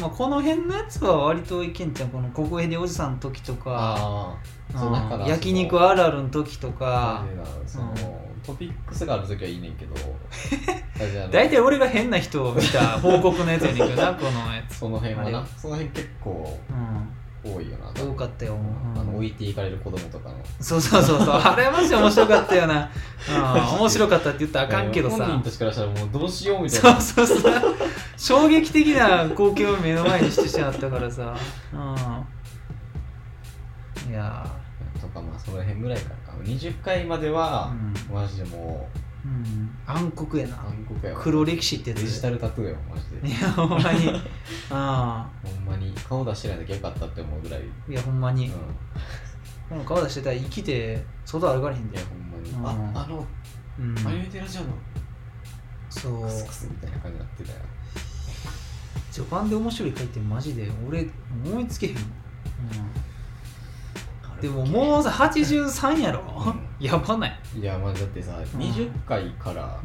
[0.00, 4.36] まあ、この辺のやつは割といけんちゃんこのここへでおじさんの時とか
[5.26, 7.24] 焼肉あるあるの時とか。
[7.66, 7.92] その、う。
[7.92, 7.94] ん。
[8.46, 9.94] トピックスがある時はいいねんけど。
[11.32, 15.46] 大体俺が変な人を見た報告のやつやねんけどなこのやつ、その辺はな。
[15.56, 16.58] その辺結構。
[16.70, 16.72] う
[17.54, 18.04] 多いよな。
[18.04, 19.00] ん、多かったよ、うん。
[19.00, 20.34] あの置いていかれる子供とかの。
[20.60, 21.28] そうそうそうそう。
[21.34, 22.90] あれはマジで面白かったよな、
[23.28, 25.16] うん、 面白かったって言ったらあかんけどさ。
[25.24, 27.00] 本人たちからしたらもうどうしようみたいな。
[27.00, 27.52] そうそうそう。
[28.16, 31.36] 衝撃的な光景を目の前にしてしまったからさ、
[31.72, 31.76] う
[34.08, 34.46] ん、いや
[35.00, 37.72] とかまあその辺ぐらいからか20回までは、
[38.12, 40.56] マジでもー、うん、暗黒やうな。
[40.60, 41.22] 暗黒やわ。
[41.22, 42.00] 黒歴史ってやつ。
[42.00, 43.28] デジタルタトゥーよマジで。
[43.28, 44.10] いやほんまに。
[44.70, 45.92] あほんまに。
[46.08, 48.46] 顔出してないだけよかったって思うぐらい、うん、あいやほんまに。
[48.46, 48.50] い
[49.68, 51.98] この顔出してたら生きて外歩かれへんで。
[51.98, 52.96] やほんまに、うん。
[52.96, 53.26] ああの
[53.80, 53.98] うん。
[54.06, 54.68] アニメテラジオの
[55.90, 56.22] そう。
[56.22, 57.58] クスクスみたいな感じになってたよ
[59.10, 61.08] 序盤で面白い回ってマジで俺
[61.44, 61.94] 思いつけへん。
[61.94, 62.04] もん、
[64.34, 69.80] うん、でももうさ83やろ、やばない、いやまあだってさ、20回から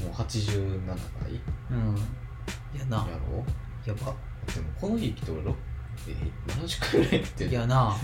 [0.00, 1.40] もう87回
[1.70, 1.94] うんうん、
[2.78, 2.96] やな。
[2.98, 3.44] やろ
[3.86, 4.14] やば。
[4.54, 5.54] でもこの日来て俺6
[6.08, 7.96] え70回ぐらいやってるいやな。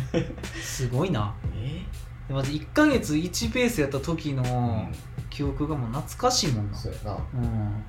[0.62, 1.34] すごいな。
[1.56, 1.82] え？
[2.28, 4.92] でまず1ヶ月1ペースやった時うのん。
[5.30, 6.76] 記憶がもう懐かしいもんな。
[6.76, 7.18] そうやな。
[7.34, 7.84] うん。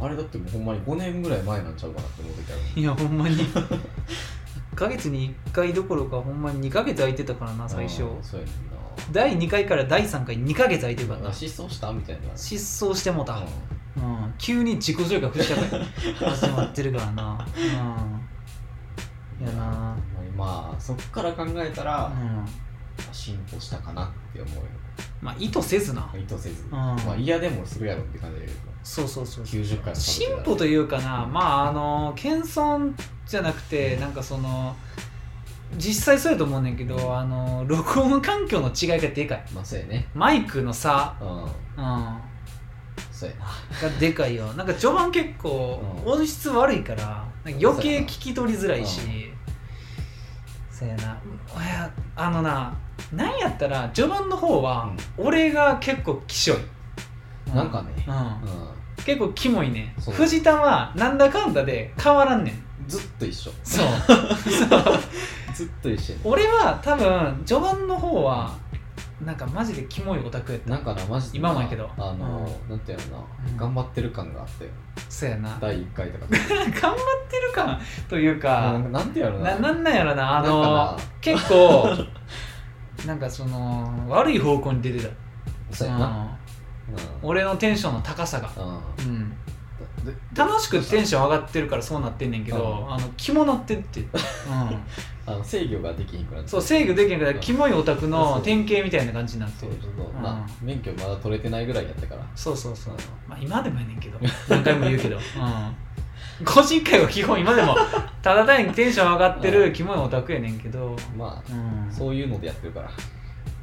[0.00, 3.36] あれだってもうほんまに5年ぐらい前なんちゃうかなって思う時あるいやほんまに。
[3.36, 3.80] 1
[4.78, 8.04] ヶ月に1回どころかほんまに2ヶ月空いてたからな最初。
[8.04, 8.54] うんそうやねん
[9.12, 11.20] 第2回から第3回2ヶ月空いてるから。
[11.20, 12.36] なな失踪したみたいな。
[12.36, 13.42] 失踪してもうた、
[13.96, 14.24] うん。
[14.24, 15.84] うん、急に自己紹介不社会
[16.30, 17.46] 始まってるからな。
[17.56, 19.44] うん。
[19.44, 19.96] いやな。
[20.36, 22.12] まあそっから考えたら、
[23.12, 24.62] 進歩したかなって思うよ。
[25.20, 26.12] まあ意図せずな。
[26.14, 26.70] 意図せず、ん。
[26.70, 29.60] まあ嫌でもするやろって感じだけどそうそうそうそう。
[29.60, 31.26] 90回も進歩というかな。
[31.26, 32.94] まああの謙遜
[33.28, 34.74] じゃなくてなんかその
[35.76, 39.44] 実際そうやと思うねんけどあの録音環境の違いがでかい。
[39.54, 40.08] まあそうやね。
[40.14, 41.28] マイクの差、うん。
[41.42, 42.18] うん、
[43.12, 43.88] そうやな。
[43.90, 44.46] がでかいよ。
[44.54, 46.12] なんか序盤結構うん。
[46.12, 49.00] 音質悪いから余計聞き取りづらいし。
[49.00, 51.20] うそうやな。
[52.16, 52.74] あのな
[53.12, 56.58] なんやったら序盤の方は俺が結構きしょい、
[57.52, 57.88] うなんかね。
[58.06, 58.14] うん。
[58.14, 59.94] う結構キモいね。
[59.98, 63.52] 藤田はなんだかんだで変わらんねんんずっと一緒。
[63.62, 63.86] そう。
[65.54, 68.54] ずっと一緒俺は多分序盤の方は
[69.24, 70.70] なんかマジでキモいオタクやった。
[70.70, 71.38] なんかなマジで。
[71.40, 71.90] な今もやけど。
[71.98, 73.56] あの、なんていうのな、うん。
[73.56, 74.70] 頑張ってる感があったよ
[75.08, 75.58] そうやな。
[75.60, 76.26] 第1回とか。
[76.30, 76.70] 頑張っ
[77.28, 79.50] てる感というかなんかなんてやろうな。
[79.56, 80.38] ななんなんやろな。
[80.38, 81.88] あの結構
[83.06, 85.08] なんかその悪い方向に出てた。
[85.72, 86.14] そうやな、うん。
[86.14, 86.28] うん
[87.22, 89.06] 俺のテンションの高さが、うん。
[89.06, 89.36] うん、で
[90.34, 92.92] 楽しくテンション上がってるからそうなってんねんけど、うん。
[92.94, 94.08] あのキモなってって、うん、
[95.26, 97.40] あの制御ができひんくなってそう制御できんからうん。
[97.40, 99.72] キモいオタクそうの典型みたいな感じになってる。
[99.72, 100.22] そうちょっと、うん。
[100.22, 102.26] な免許まだ取れてないぐらいやったから。
[102.34, 102.94] そうそうそう、
[103.28, 104.18] まあ、今でもやねんけど。
[104.48, 107.76] 何回も言うけど、うん、個人会は基本今でも
[108.22, 112.90] ただ単にテンション上がってるキモいオタクやねんけど、まあうん、そういうのでやってるから。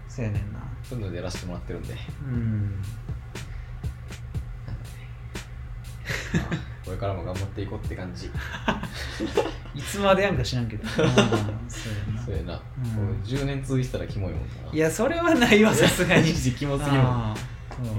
[0.09, 0.59] そうやねんな。
[0.83, 1.95] そういうのでやらせてもらってるんで。
[2.23, 2.81] うん
[6.85, 8.29] これからも頑張っていこうって感じ。
[9.75, 12.25] いつまでやんか知らんけど、 うん、そうやな。
[12.25, 12.61] そうやな、
[12.97, 13.07] うん。
[13.09, 14.47] 俺10年続いてたらキモいもんな。
[14.71, 16.33] いやそれはないわさすがに。
[16.33, 17.35] キモすぎるもん。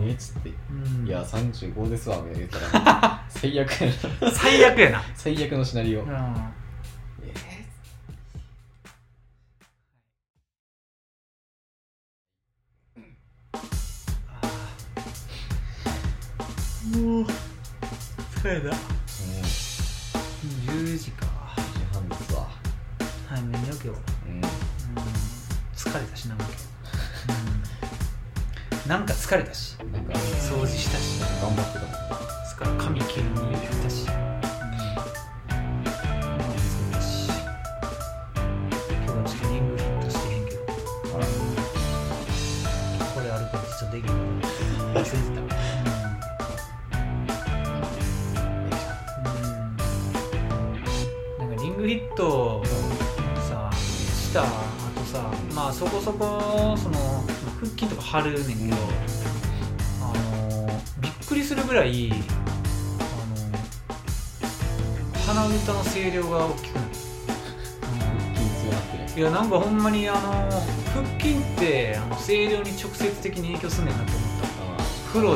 [0.06, 0.52] えっつって。
[0.70, 1.06] うん。
[1.06, 3.86] いや35ですわみたいな言ったら最悪や
[4.20, 4.30] な。
[4.30, 6.36] 最悪やな、最悪のシナリオ、うん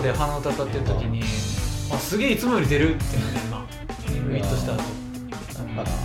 [0.03, 1.23] で鼻歌歌ってる時に
[1.93, 3.67] あすげえいつもより出るってね今
[4.09, 5.97] リングヒットした後だから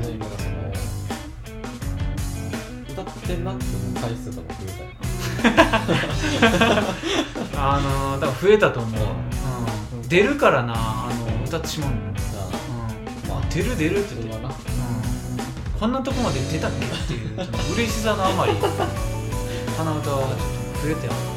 [0.00, 0.56] 別になんかその
[3.04, 4.88] 歌ってんなって思う回数とかも増えたよ。
[7.58, 9.04] あのだから増えたと思う、う
[9.96, 10.08] うん。
[10.08, 12.02] 出るからなあの歌ってしまうの、うん、
[13.28, 14.52] まあ出る出るって言ってうん、
[15.80, 17.36] こんなとこまで出たっけっていう
[17.74, 18.52] 嬉しさのあまり。
[19.76, 20.38] 鼻歌はちょっ
[20.80, 21.35] と増えてよ音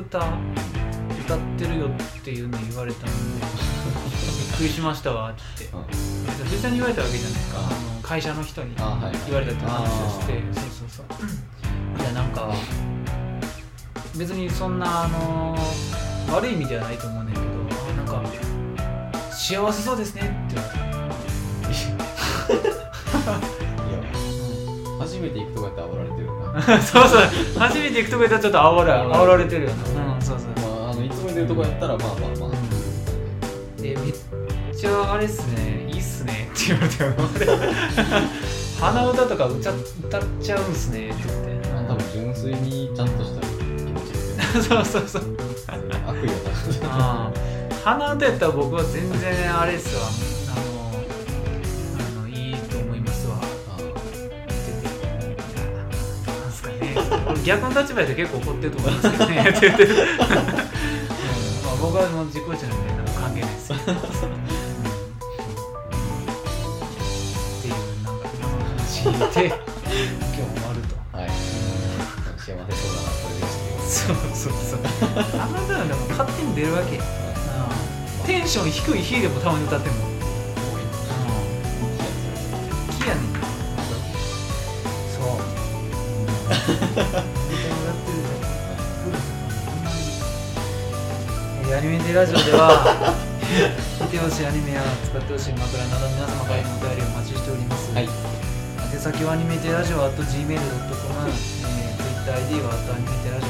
[0.00, 0.18] 歌
[1.24, 5.64] 歌ってるよっていうの言われたのでびっくりしましたわって。
[5.66, 5.84] うん。
[6.50, 7.60] 実際に言われたわけじゃないですか。
[7.60, 10.42] ああの会社の人に言われたって話をして。
[10.52, 12.00] そうそうそう。
[12.00, 12.52] いやなんか
[14.16, 15.56] 別にそんなあの
[16.32, 17.52] 悪い意味ではないと思うねんだけど
[17.90, 18.22] あなんか
[19.32, 20.88] 幸せそうですねって言われた、
[23.88, 24.02] いや
[24.98, 26.37] 初めて行くとこやったら煽られてる
[26.82, 27.22] そうそう。
[27.58, 30.70] 初めて行くとこやったらちょっと煽ら煽られてるよなうんそうそう。
[30.80, 32.50] まああのいつも出るとこやったらまあまあまあ。
[33.82, 35.86] えめっちゃあれっすね。
[35.90, 36.50] いいっすね。
[36.54, 37.46] って言われたよ俺
[38.80, 41.10] 鼻歌とか歌歌っちゃうんすね。
[41.10, 41.68] って言って。
[41.88, 43.46] 多分純粋にちゃんとした気
[43.92, 44.62] 持ちで。
[44.62, 45.22] そうそうそう。
[46.08, 46.28] 悪意
[46.86, 47.30] はなあ
[47.84, 50.02] 鼻歌やったら僕は全然あれっすわ
[57.44, 59.26] 逆の立場で結構怒ってると思うんですけど。
[59.26, 60.24] ねって言ってる、うんま
[61.72, 63.72] あ、僕はもう自己中なんでなんか関係ないです。
[63.72, 63.78] うん。
[63.78, 63.82] っ
[67.62, 68.74] ていうなんか今の話
[69.34, 69.46] で。
[69.46, 71.26] 今日終わるとはい
[72.36, 73.46] 幸せそうだなそれで。
[73.46, 74.78] してそうそうそう
[75.40, 76.96] あなたはでも勝手に出るわけ。
[76.96, 77.02] うん。
[78.26, 80.07] テンション低い日でもたまに歌っても。
[86.98, 87.00] ア
[91.80, 93.14] ニメテラジオでは
[94.02, 98.04] 見てほしいアニメや使ってほしい枕など皆様からのお便りをお待ちしております、はい。
[98.04, 98.10] 宛
[98.98, 100.60] 先はアニメテラジオ at gmail.com、えー、
[102.26, 103.48] TwitterID はアニメテラジオ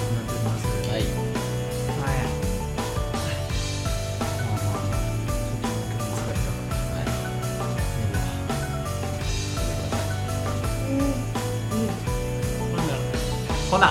[13.71, 13.79] から。
[13.79, 13.87] ほな。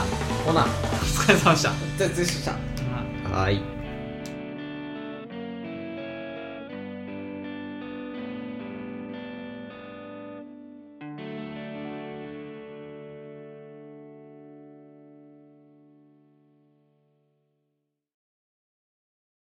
[0.46, 1.72] ほなお疲れ様でした。
[1.98, 2.67] じゃあ、でした